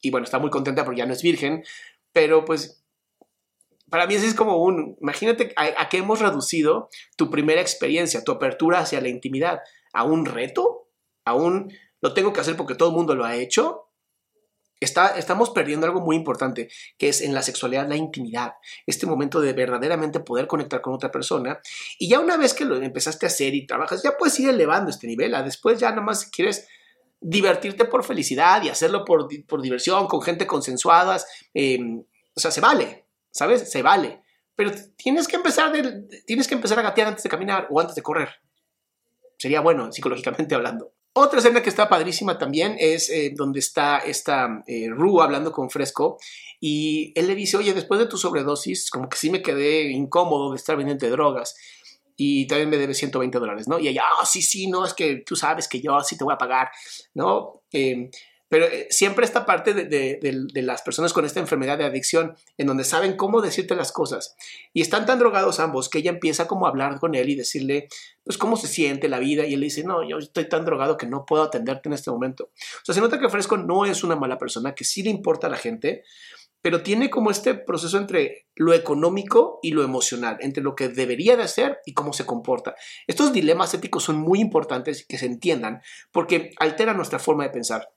y 0.00 0.10
bueno, 0.10 0.24
está 0.24 0.40
muy 0.40 0.50
contenta 0.50 0.84
porque 0.84 0.98
ya 0.98 1.06
no 1.06 1.12
es 1.12 1.22
virgen, 1.22 1.62
pero 2.12 2.44
pues 2.44 2.81
para 3.92 4.06
mí 4.06 4.14
es 4.14 4.32
como 4.32 4.56
un, 4.56 4.96
imagínate 5.02 5.52
a, 5.54 5.90
qué 5.90 5.98
hemos 5.98 6.20
reducido 6.20 6.88
tu 7.14 7.28
primera 7.28 7.60
experiencia, 7.60 8.24
tu 8.24 8.32
apertura 8.32 8.78
hacia 8.78 9.02
la 9.02 9.10
intimidad, 9.10 9.60
a 9.92 10.04
un 10.04 10.24
reto, 10.24 10.88
a 11.26 11.34
un, 11.34 11.70
lo 12.00 12.14
tengo 12.14 12.32
que 12.32 12.40
hacer 12.40 12.56
porque 12.56 12.74
todo 12.74 12.88
el 12.88 12.94
mundo 12.94 13.14
lo 13.14 13.26
ha 13.26 13.36
hecho. 13.36 13.90
Está, 14.80 15.08
estamos 15.18 15.50
perdiendo 15.50 15.86
algo 15.86 16.00
muy 16.00 16.16
importante, 16.16 16.70
que 16.96 17.10
es 17.10 17.20
en 17.20 17.34
la 17.34 17.42
sexualidad 17.42 17.86
la 17.86 17.96
intimidad, 17.96 18.54
este 18.86 19.04
momento 19.04 19.42
de 19.42 19.52
verdaderamente 19.52 20.20
poder 20.20 20.46
conectar 20.46 20.80
con 20.80 20.94
otra 20.94 21.10
persona. 21.10 21.60
Y 21.98 22.08
ya 22.08 22.18
una 22.18 22.38
vez 22.38 22.54
que 22.54 22.64
lo 22.64 22.76
empezaste 22.76 23.26
a 23.26 23.28
hacer 23.28 23.54
y 23.54 23.66
trabajas, 23.66 24.02
ya 24.02 24.16
puedes 24.16 24.40
ir 24.40 24.48
elevando 24.48 24.90
este 24.90 25.06
nivel. 25.06 25.36
Después 25.44 25.78
ya 25.78 25.90
nada 25.90 26.00
más 26.00 26.22
si 26.22 26.30
quieres 26.30 26.66
divertirte 27.20 27.84
por 27.84 28.04
felicidad 28.04 28.62
y 28.62 28.70
hacerlo 28.70 29.04
por, 29.04 29.28
por 29.46 29.60
diversión, 29.60 30.06
con 30.06 30.22
gente 30.22 30.46
consensuada, 30.46 31.22
em, 31.52 32.02
o 32.34 32.40
sea, 32.40 32.50
se 32.50 32.62
vale, 32.62 33.02
¿sabes? 33.32 33.68
Se 33.68 33.82
vale. 33.82 34.22
Pero 34.54 34.70
tienes 34.96 35.26
que, 35.26 35.36
empezar 35.36 35.72
tienes 36.26 36.46
que 36.46 36.54
empezar 36.54 36.78
a 36.78 36.82
gatear 36.82 37.08
antes 37.08 37.24
de 37.24 37.30
caminar 37.30 37.66
o 37.70 37.80
antes 37.80 37.96
de 37.96 38.02
correr. 38.02 38.28
Sería 39.38 39.60
bueno, 39.60 39.90
psicológicamente 39.90 40.54
hablando. 40.54 40.92
Otra 41.14 41.40
escena 41.40 41.62
que 41.62 41.68
está 41.68 41.88
padrísima 41.88 42.38
también 42.38 42.76
es 42.78 43.10
eh, 43.10 43.32
donde 43.36 43.58
está 43.58 43.98
esta 43.98 44.62
eh, 44.66 44.88
Ru 44.88 45.20
hablando 45.20 45.52
con 45.52 45.68
Fresco 45.68 46.18
y 46.58 47.12
él 47.16 47.26
le 47.26 47.34
dice, 47.34 47.58
oye, 47.58 47.74
después 47.74 48.00
de 48.00 48.06
tu 48.06 48.16
sobredosis, 48.16 48.88
como 48.88 49.10
que 49.10 49.18
sí 49.18 49.30
me 49.30 49.42
quedé 49.42 49.90
incómodo 49.90 50.52
de 50.52 50.56
estar 50.56 50.76
vendiendo 50.76 51.10
drogas 51.10 51.54
y 52.16 52.46
también 52.46 52.70
me 52.70 52.78
debe 52.78 52.94
120 52.94 53.38
dólares, 53.38 53.68
¿no? 53.68 53.78
Y 53.78 53.88
ella, 53.88 54.04
oh, 54.20 54.24
sí, 54.24 54.40
sí, 54.40 54.68
no, 54.68 54.86
es 54.86 54.94
que 54.94 55.16
tú 55.26 55.36
sabes 55.36 55.68
que 55.68 55.80
yo 55.80 56.00
sí 56.00 56.16
te 56.16 56.24
voy 56.24 56.34
a 56.34 56.38
pagar, 56.38 56.70
¿no? 57.14 57.62
Em, 57.72 58.10
pero 58.52 58.66
eh, 58.66 58.86
siempre 58.90 59.24
esta 59.24 59.46
parte 59.46 59.72
de, 59.72 59.86
de, 59.86 60.62
las 60.62 60.82
personas 60.82 61.14
con 61.14 61.24
esta 61.24 61.40
enfermedad 61.40 61.78
de 61.78 61.86
adicción, 61.86 62.36
en 62.58 62.66
donde 62.66 62.84
saben 62.84 63.16
cómo 63.16 63.40
decirte 63.40 63.74
las 63.74 63.92
cosas, 63.92 64.36
y 64.74 64.82
están 64.82 65.06
tan 65.06 65.18
drogados 65.18 65.58
ambos 65.58 65.88
que 65.88 66.00
ella 66.00 66.10
empieza 66.10 66.46
como 66.46 66.66
a 66.66 66.68
hablar 66.68 67.00
con 67.00 67.14
él 67.14 67.30
y 67.30 67.34
decirle, 67.34 67.88
pues, 68.22 68.36
cómo 68.36 68.58
se 68.58 68.68
siente 68.68 69.08
la 69.08 69.20
vida, 69.20 69.46
y 69.46 69.54
él 69.54 69.62
dice, 69.62 69.84
no, 69.84 70.06
yo 70.06 70.18
estoy 70.18 70.50
tan 70.50 70.66
drogado 70.66 70.98
que 70.98 71.06
no 71.06 71.24
puedo 71.24 71.44
atenderte 71.44 71.88
en 71.88 71.94
este 71.94 72.10
momento. 72.10 72.50
O 72.52 72.84
sea, 72.84 72.94
se 72.94 73.00
nota 73.00 73.18
que 73.18 73.30
Fresco 73.30 73.56
no 73.56 73.86
es 73.86 74.04
una 74.04 74.16
mala 74.16 74.36
persona, 74.36 74.74
que 74.74 74.84
sí 74.84 75.02
le 75.02 75.08
importa 75.08 75.46
a 75.46 75.50
la 75.50 75.56
gente, 75.56 76.02
pero 76.60 76.82
tiene 76.82 77.08
como 77.08 77.30
este 77.30 77.54
proceso 77.54 77.96
entre 77.96 78.48
lo 78.54 78.74
económico 78.74 79.60
y 79.62 79.70
lo 79.70 79.82
emocional, 79.82 80.36
entre 80.40 80.62
lo 80.62 80.74
que 80.74 80.90
debería 80.90 81.38
de 81.38 81.44
hacer 81.44 81.78
y 81.86 81.94
cómo 81.94 82.12
se 82.12 82.26
comporta. 82.26 82.74
Estos 83.06 83.32
dilemas 83.32 83.72
éticos 83.72 84.04
son 84.04 84.18
muy 84.18 84.40
importantes 84.40 85.06
que 85.06 85.16
se 85.16 85.24
entiendan 85.24 85.80
porque 86.10 86.50
alteran 86.58 86.98
nuestra 86.98 87.18
forma 87.18 87.44
de 87.44 87.50
pensar. 87.50 87.88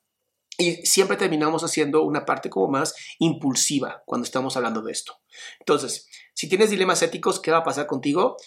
Y 0.57 0.85
siempre 0.85 1.17
terminamos 1.17 1.63
haciendo 1.63 2.03
una 2.03 2.25
parte 2.25 2.49
como 2.49 2.67
más 2.67 2.95
impulsiva 3.19 4.03
cuando 4.05 4.25
estamos 4.25 4.55
hablando 4.55 4.81
de 4.81 4.91
esto. 4.91 5.21
Entonces, 5.59 6.09
si 6.33 6.47
tienes 6.47 6.69
dilemas 6.69 7.01
éticos, 7.01 7.39
¿qué 7.39 7.51
va 7.51 7.57
a 7.57 7.63
pasar 7.63 7.87
contigo? 7.87 8.37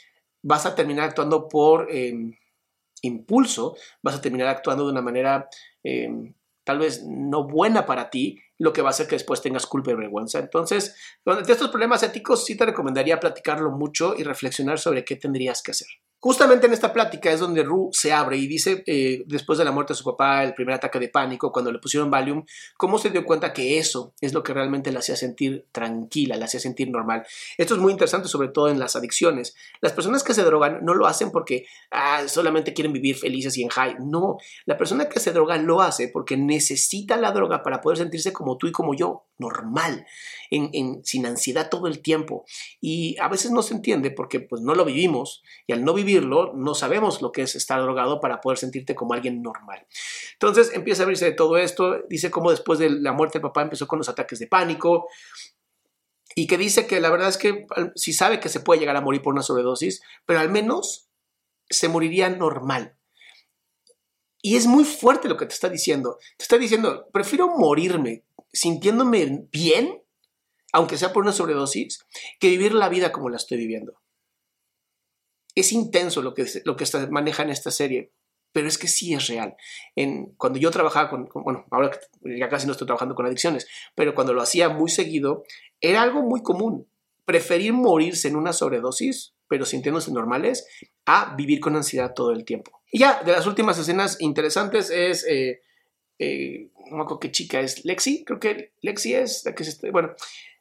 Vas 0.42 0.66
a 0.66 0.74
terminar 0.74 1.04
actuando 1.04 1.48
por 1.48 1.90
em, 1.90 2.32
impulso, 3.02 3.76
vas 4.02 4.16
a 4.16 4.20
terminar 4.20 4.48
actuando 4.48 4.84
de 4.84 4.92
una 4.92 5.02
manera 5.02 5.48
em, 5.82 6.34
tal 6.64 6.78
vez 6.78 7.02
no 7.04 7.44
buena 7.44 7.86
para 7.86 8.10
ti 8.10 8.38
lo 8.58 8.72
que 8.72 8.82
va 8.82 8.88
a 8.88 8.90
hacer 8.90 9.06
que 9.06 9.14
después 9.14 9.40
tengas 9.40 9.66
culpa 9.66 9.90
y 9.90 9.94
vergüenza. 9.94 10.38
Entonces, 10.38 10.96
de 11.24 11.52
estos 11.52 11.70
problemas 11.70 12.02
éticos 12.02 12.44
sí 12.44 12.56
te 12.56 12.66
recomendaría 12.66 13.20
platicarlo 13.20 13.70
mucho 13.70 14.14
y 14.16 14.22
reflexionar 14.22 14.78
sobre 14.78 15.04
qué 15.04 15.16
tendrías 15.16 15.62
que 15.62 15.70
hacer. 15.70 15.88
Justamente 16.20 16.66
en 16.66 16.72
esta 16.72 16.92
plática 16.92 17.30
es 17.30 17.38
donde 17.38 17.62
Ru 17.62 17.90
se 17.92 18.12
abre 18.12 18.38
y 18.38 18.48
dice, 18.48 18.82
eh, 18.86 19.22
después 19.26 19.56
de 19.56 19.64
la 19.64 19.70
muerte 19.70 19.92
de 19.92 19.98
su 19.98 20.04
papá, 20.04 20.42
el 20.42 20.52
primer 20.52 20.74
ataque 20.74 20.98
de 20.98 21.08
pánico, 21.08 21.52
cuando 21.52 21.70
le 21.70 21.78
pusieron 21.78 22.10
Valium, 22.10 22.44
cómo 22.76 22.98
se 22.98 23.10
dio 23.10 23.24
cuenta 23.24 23.52
que 23.52 23.78
eso 23.78 24.14
es 24.20 24.32
lo 24.32 24.42
que 24.42 24.52
realmente 24.52 24.90
la 24.90 24.98
hacía 24.98 25.14
sentir 25.14 25.66
tranquila, 25.70 26.36
la 26.36 26.46
hacía 26.46 26.58
sentir 26.58 26.90
normal. 26.90 27.24
Esto 27.56 27.76
es 27.76 27.80
muy 27.80 27.92
interesante, 27.92 28.26
sobre 28.26 28.48
todo 28.48 28.68
en 28.68 28.80
las 28.80 28.96
adicciones. 28.96 29.54
Las 29.80 29.92
personas 29.92 30.24
que 30.24 30.34
se 30.34 30.42
drogan 30.42 30.84
no 30.84 30.92
lo 30.94 31.06
hacen 31.06 31.30
porque 31.30 31.66
ah, 31.92 32.26
solamente 32.26 32.74
quieren 32.74 32.92
vivir 32.92 33.14
felices 33.14 33.56
y 33.56 33.62
en 33.62 33.68
high. 33.68 33.98
No, 34.00 34.38
la 34.66 34.76
persona 34.76 35.08
que 35.08 35.20
se 35.20 35.32
droga 35.32 35.56
lo 35.58 35.82
hace 35.82 36.08
porque 36.08 36.36
necesita 36.36 37.16
la 37.16 37.30
droga 37.30 37.62
para 37.62 37.80
poder 37.80 37.98
sentirse 37.98 38.32
como 38.32 38.58
tú 38.58 38.66
y 38.66 38.72
como 38.72 38.92
yo, 38.94 39.26
normal, 39.38 40.04
en, 40.50 41.04
sin 41.04 41.26
ansiedad 41.26 41.70
todo 41.70 41.86
el 41.86 42.00
tiempo. 42.02 42.44
Y 42.80 43.16
a 43.20 43.28
veces 43.28 43.52
no 43.52 43.62
se 43.62 43.74
entiende 43.74 44.10
porque 44.10 44.40
pues 44.40 44.62
no 44.62 44.74
lo 44.74 44.84
vivimos 44.84 45.44
y 45.68 45.72
al 45.72 45.84
no 45.84 45.94
vivir 45.94 46.07
no 46.54 46.74
sabemos 46.74 47.22
lo 47.22 47.32
que 47.32 47.42
es 47.42 47.54
estar 47.54 47.80
drogado 47.80 48.20
para 48.20 48.40
poder 48.40 48.58
sentirte 48.58 48.94
como 48.94 49.14
alguien 49.14 49.42
normal. 49.42 49.86
Entonces 50.32 50.72
empieza 50.74 51.02
a 51.02 51.04
abrirse 51.04 51.26
de 51.26 51.32
todo 51.32 51.56
esto, 51.56 52.02
dice 52.08 52.30
cómo 52.30 52.50
después 52.50 52.78
de 52.78 52.90
la 52.90 53.12
muerte 53.12 53.38
del 53.38 53.42
papá 53.42 53.62
empezó 53.62 53.86
con 53.86 53.98
los 53.98 54.08
ataques 54.08 54.38
de 54.38 54.46
pánico 54.46 55.08
y 56.34 56.46
que 56.46 56.58
dice 56.58 56.86
que 56.86 57.00
la 57.00 57.10
verdad 57.10 57.28
es 57.28 57.38
que 57.38 57.66
si 57.94 58.12
sabe 58.12 58.40
que 58.40 58.48
se 58.48 58.60
puede 58.60 58.80
llegar 58.80 58.96
a 58.96 59.00
morir 59.00 59.22
por 59.22 59.32
una 59.32 59.42
sobredosis, 59.42 60.02
pero 60.24 60.40
al 60.40 60.50
menos 60.50 61.08
se 61.68 61.88
moriría 61.88 62.28
normal. 62.30 62.96
Y 64.40 64.56
es 64.56 64.66
muy 64.66 64.84
fuerte 64.84 65.28
lo 65.28 65.36
que 65.36 65.46
te 65.46 65.54
está 65.54 65.68
diciendo. 65.68 66.18
Te 66.36 66.44
está 66.44 66.56
diciendo, 66.58 67.08
prefiero 67.12 67.48
morirme 67.56 68.24
sintiéndome 68.52 69.46
bien, 69.50 70.02
aunque 70.72 70.96
sea 70.96 71.12
por 71.12 71.24
una 71.24 71.32
sobredosis, 71.32 72.06
que 72.38 72.48
vivir 72.48 72.72
la 72.72 72.88
vida 72.88 73.10
como 73.10 73.30
la 73.30 73.36
estoy 73.36 73.58
viviendo 73.58 74.00
es 75.60 75.72
intenso 75.72 76.22
lo 76.22 76.34
que, 76.34 76.46
lo 76.64 76.76
que 76.76 76.84
maneja 77.10 77.42
en 77.42 77.50
esta 77.50 77.70
serie, 77.70 78.12
pero 78.52 78.68
es 78.68 78.78
que 78.78 78.88
sí 78.88 79.14
es 79.14 79.26
real. 79.26 79.56
En, 79.94 80.34
cuando 80.36 80.58
yo 80.58 80.70
trabajaba 80.70 81.10
con, 81.10 81.28
bueno, 81.44 81.66
ahora 81.70 81.90
ya 82.22 82.48
casi 82.48 82.66
no 82.66 82.72
estoy 82.72 82.86
trabajando 82.86 83.14
con 83.14 83.26
adicciones, 83.26 83.66
pero 83.94 84.14
cuando 84.14 84.32
lo 84.32 84.42
hacía 84.42 84.68
muy 84.68 84.90
seguido, 84.90 85.44
era 85.80 86.02
algo 86.02 86.22
muy 86.22 86.42
común. 86.42 86.88
Preferir 87.24 87.72
morirse 87.72 88.28
en 88.28 88.36
una 88.36 88.52
sobredosis, 88.52 89.34
pero 89.48 89.64
sintiéndose 89.64 90.12
normales, 90.12 90.66
a 91.06 91.34
vivir 91.36 91.60
con 91.60 91.76
ansiedad 91.76 92.14
todo 92.14 92.32
el 92.32 92.44
tiempo. 92.44 92.82
Y 92.90 93.00
ya, 93.00 93.22
de 93.22 93.32
las 93.32 93.46
últimas 93.46 93.78
escenas 93.78 94.20
interesantes 94.20 94.90
es, 94.90 95.26
eh, 95.26 95.60
eh, 96.18 96.68
no 96.90 97.02
acuerdo 97.02 97.20
qué 97.20 97.30
chica 97.30 97.60
es, 97.60 97.84
Lexi, 97.84 98.24
creo 98.24 98.40
que 98.40 98.72
Lexi 98.82 99.14
es 99.14 99.44
la 99.44 99.54
que 99.54 99.64
se, 99.64 99.90
bueno, 99.90 100.14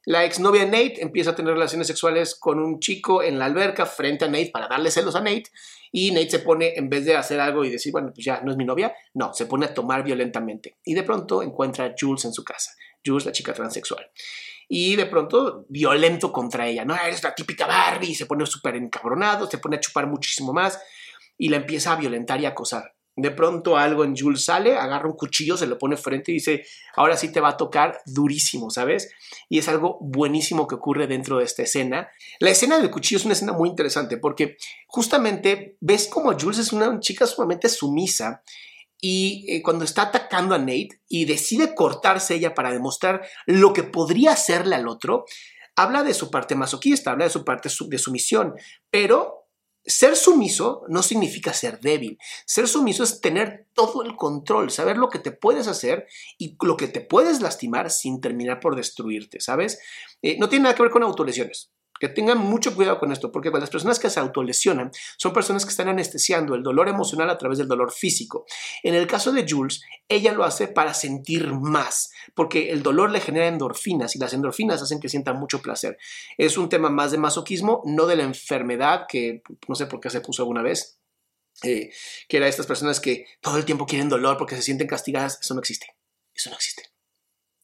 la 0.06 0.24
exnovia 0.24 0.66
de 0.66 0.68
Nate 0.68 1.02
empieza 1.02 1.32
a 1.32 1.36
tener 1.36 1.54
relaciones 1.54 1.88
sexuales 1.88 2.36
con 2.36 2.60
un 2.60 2.80
chico 2.80 3.22
en 3.22 3.38
la 3.38 3.46
alberca 3.46 3.86
frente 3.86 4.24
a 4.24 4.30
Nate 4.30 4.52
para 4.54 4.70
darle 4.70 4.90
celos 4.90 5.16
a 5.16 5.20
Nate 5.20 5.52
y 5.92 6.12
Nate 6.12 6.30
se 6.30 6.40
pone, 6.40 6.76
en 6.78 6.90
vez 6.90 7.04
de 7.04 7.16
hacer 7.16 7.40
algo 7.40 7.66
y 7.66 7.70
decir, 7.70 7.92
bueno, 7.92 8.12
pues 8.14 8.24
ya 8.24 8.42
no 8.42 8.52
es 8.52 8.58
mi 8.58 8.64
novia, 8.64 8.94
no, 9.14 9.34
se 9.34 9.46
pone 9.48 9.66
a 9.66 9.74
tomar 9.74 10.04
violentamente. 10.04 10.78
Y 10.86 10.94
de 10.94 11.04
pronto 11.04 11.44
encuentra 11.44 11.86
a 11.86 11.96
Jules 12.00 12.24
en 12.26 12.34
su 12.34 12.44
casa, 12.44 12.72
Jules, 13.06 13.26
la 13.26 13.32
chica 13.32 13.54
transexual. 13.54 14.10
Y 14.70 14.96
de 14.96 15.06
pronto 15.06 15.66
violento 15.70 16.32
contra 16.32 16.68
ella, 16.68 16.86
no, 16.86 16.96
eres 16.96 17.24
la 17.24 17.36
típica 17.36 17.68
Barbie, 17.68 18.16
se 18.16 18.26
pone 18.26 18.46
súper 18.46 18.76
encabronado, 18.76 19.50
se 19.50 19.58
pone 19.58 19.78
a 19.78 19.80
chupar 19.80 20.08
muchísimo 20.08 20.54
más 20.54 20.80
y 21.38 21.50
la 21.50 21.58
empieza 21.58 21.94
a 21.94 21.96
violentar 21.96 22.40
y 22.42 22.46
acosar. 22.46 22.97
De 23.18 23.32
pronto 23.32 23.78
algo 23.78 24.04
en 24.04 24.16
Jules 24.16 24.46
sale, 24.46 24.78
agarra 24.78 25.10
un 25.10 25.16
cuchillo, 25.16 25.58
se 25.58 25.66
lo 25.66 25.80
pone 25.80 25.98
frente 25.98 26.32
y 26.32 26.36
dice, 26.36 26.64
ahora 26.96 27.18
sí 27.18 27.32
te 27.32 27.40
va 27.40 27.50
a 27.50 27.58
tocar 27.58 28.00
durísimo, 28.06 28.70
¿sabes? 28.70 29.10
Y 29.50 29.58
es 29.58 29.68
algo 29.68 29.98
buenísimo 30.00 30.68
que 30.68 30.76
ocurre 30.76 31.08
dentro 31.08 31.40
de 31.40 31.46
esta 31.46 31.64
escena. 31.64 32.10
La 32.40 32.52
escena 32.52 32.78
del 32.78 32.92
cuchillo 32.92 33.18
es 33.18 33.26
una 33.26 33.34
escena 33.34 33.54
muy 33.54 33.70
interesante 33.70 34.18
porque 34.18 34.58
justamente 34.86 35.78
ves 35.82 36.08
como 36.08 36.38
Jules 36.40 36.60
es 36.60 36.72
una 36.72 37.00
chica 37.00 37.26
sumamente 37.26 37.70
sumisa 37.70 38.44
y 39.02 39.46
eh, 39.48 39.64
cuando 39.64 39.84
está 39.84 40.04
atacando 40.04 40.54
a 40.54 40.60
Nate 40.60 41.02
y 41.08 41.26
decide 41.26 41.74
cortarse 41.74 42.36
ella 42.36 42.54
para 42.54 42.72
demostrar 42.72 43.28
lo 43.48 43.74
que 43.74 43.82
podría 43.82 44.34
hacerle 44.34 44.76
al 44.76 44.88
otro, 44.88 45.26
habla 45.76 46.04
de 46.04 46.14
su 46.14 46.30
parte 46.30 46.54
masoquista, 46.54 47.12
habla 47.12 47.26
de 47.26 47.32
su 47.32 47.44
parte 47.44 47.70
de 47.88 47.98
sumisión, 47.98 48.54
pero 48.92 49.47
ser 49.88 50.18
sumiso 50.18 50.84
no 50.90 51.02
significa 51.02 51.54
ser 51.54 51.80
débil. 51.80 52.20
Ser 52.46 52.68
sumiso 52.68 53.04
es 53.04 53.22
tener 53.22 53.68
todo 53.74 54.04
el 54.04 54.16
control, 54.16 54.70
saber 54.70 54.98
lo 54.98 55.10
que 55.10 55.20
te 55.20 55.32
puedes 55.32 55.68
hacer 55.68 56.08
y 56.38 56.58
lo 56.62 56.76
que 56.76 56.88
te 56.88 57.02
puedes 57.02 57.42
lastimar 57.42 57.90
sin 57.90 58.20
terminar 58.20 58.60
por 58.60 58.76
destruirte, 58.76 59.40
¿sabes? 59.40 59.80
Eh, 60.22 60.38
no 60.40 60.50
tiene 60.50 60.64
nada 60.64 60.76
que 60.76 60.84
ver 60.84 60.92
con 60.92 61.04
autolesiones. 61.04 61.72
Que 62.00 62.10
tengan 62.10 62.38
mucho 62.38 62.76
cuidado 62.76 63.00
con 63.00 63.12
esto, 63.12 63.32
porque 63.32 63.50
las 63.50 63.70
personas 63.70 64.00
que 64.00 64.10
se 64.10 64.20
autolesionan 64.20 64.92
son 65.18 65.34
personas 65.34 65.66
que 65.66 65.72
están 65.72 65.88
anestesiando 65.88 66.56
el 66.56 66.64
dolor 66.64 66.90
emocional 66.90 67.30
a 67.30 67.38
través 67.38 67.58
del 67.58 67.68
dolor 67.68 67.92
físico. 67.92 68.46
En 68.84 68.96
el 68.96 69.08
caso 69.08 69.32
de 69.32 69.46
Jules, 69.48 69.82
ella 70.08 70.34
lo 70.34 70.44
hace 70.44 70.68
para 70.68 70.94
sentir 70.94 71.54
más, 71.54 72.12
porque 72.36 72.72
el 72.72 72.84
dolor 72.84 73.12
le 73.12 73.22
genera 73.22 73.48
endorfinas 73.48 74.16
y 74.16 74.20
las 74.20 74.34
endorfinas 74.34 74.82
hacen 74.82 75.00
que 75.00 75.10
sienta 75.10 75.34
mucho 75.34 75.62
placer. 75.62 75.98
Es 76.38 76.58
un 76.58 76.70
tema 76.70 76.90
más 76.90 77.12
de 77.12 77.18
masoquismo, 77.18 77.82
no 77.86 78.06
de 78.06 78.16
la 78.16 78.24
enfermedad 78.24 79.06
que 79.08 79.42
no 79.68 79.76
sé 79.76 79.86
por 79.88 80.00
qué 80.00 80.10
se 80.10 80.22
puso 80.22 80.44
alguna 80.44 80.62
vez. 80.62 81.00
Eh, 81.64 81.92
que 82.30 82.38
era 82.38 82.48
estas 82.48 82.68
personas 82.68 83.00
que 83.00 83.26
todo 83.42 83.58
el 83.58 83.66
tiempo 83.66 83.88
quieren 83.88 84.10
dolor 84.10 84.38
porque 84.38 84.56
se 84.56 84.62
sienten 84.62 84.88
castigadas, 84.88 85.40
eso 85.42 85.56
no 85.56 85.60
existe, 85.60 85.88
eso 86.36 86.52
no 86.52 86.56
existe. 86.56 86.97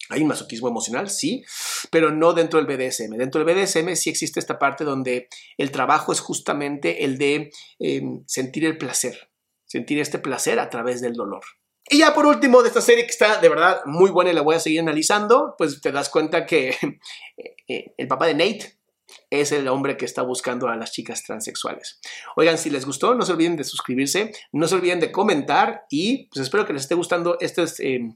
Hay 0.09 0.21
un 0.21 0.27
masoquismo 0.27 0.67
emocional, 0.67 1.09
sí, 1.09 1.43
pero 1.89 2.11
no 2.11 2.33
dentro 2.33 2.61
del 2.61 2.67
BDSM. 2.67 3.15
Dentro 3.17 3.43
del 3.43 3.55
BDSM 3.55 3.95
sí 3.95 4.09
existe 4.09 4.39
esta 4.39 4.59
parte 4.59 4.83
donde 4.83 5.27
el 5.57 5.71
trabajo 5.71 6.11
es 6.11 6.19
justamente 6.19 7.05
el 7.05 7.17
de 7.17 7.51
em, 7.79 8.23
sentir 8.27 8.65
el 8.65 8.77
placer, 8.77 9.31
sentir 9.65 9.99
este 9.99 10.19
placer 10.19 10.59
a 10.59 10.69
través 10.69 11.01
del 11.01 11.13
dolor. 11.13 11.43
Y 11.89 11.99
ya 11.99 12.13
por 12.13 12.25
último 12.25 12.61
de 12.61 12.69
esta 12.69 12.81
serie 12.81 13.05
que 13.05 13.11
está 13.11 13.39
de 13.39 13.49
verdad 13.49 13.81
muy 13.85 14.09
buena 14.09 14.31
y 14.31 14.33
la 14.33 14.41
voy 14.41 14.55
a 14.55 14.59
seguir 14.59 14.79
analizando, 14.79 15.55
pues 15.57 15.81
te 15.81 15.91
das 15.91 16.09
cuenta 16.09 16.45
que 16.45 16.69
eh, 17.37 17.55
eh, 17.67 17.93
el 17.97 18.07
papá 18.07 18.27
de 18.27 18.33
Nate 18.33 18.82
es 19.29 19.51
el 19.51 19.67
hombre 19.67 19.97
que 19.97 20.05
está 20.05 20.21
buscando 20.21 20.67
a 20.67 20.75
las 20.75 20.91
chicas 20.91 21.23
transexuales. 21.23 21.99
Oigan, 22.35 22.57
si 22.57 22.69
les 22.69 22.85
gustó, 22.85 23.15
no 23.15 23.25
se 23.25 23.33
olviden 23.33 23.55
de 23.55 23.63
suscribirse, 23.63 24.31
no 24.51 24.67
se 24.67 24.75
olviden 24.75 24.99
de 24.99 25.11
comentar 25.11 25.85
y 25.89 26.27
pues 26.27 26.43
espero 26.43 26.65
que 26.65 26.73
les 26.73 26.83
esté 26.83 26.95
gustando 26.95 27.37
estos, 27.39 27.79
eh, 27.79 28.09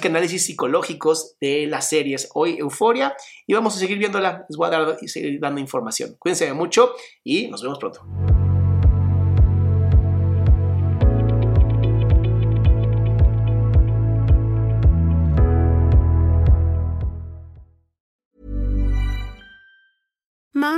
que 0.00 0.08
análisis 0.08 0.46
psicológicos 0.46 1.36
de 1.40 1.66
las 1.66 1.88
series. 1.88 2.30
Hoy 2.34 2.56
Euforia 2.58 3.14
y 3.46 3.54
vamos 3.54 3.76
a 3.76 3.78
seguir 3.78 3.98
viéndola, 3.98 4.46
les 4.48 4.56
voy 4.56 4.68
a 4.68 4.70
dar 4.70 4.96
y 5.00 5.08
seguir 5.08 5.38
dando 5.40 5.60
información. 5.60 6.16
Cuídense 6.18 6.52
mucho 6.52 6.94
y 7.22 7.48
nos 7.48 7.62
vemos 7.62 7.78
pronto. 7.78 8.43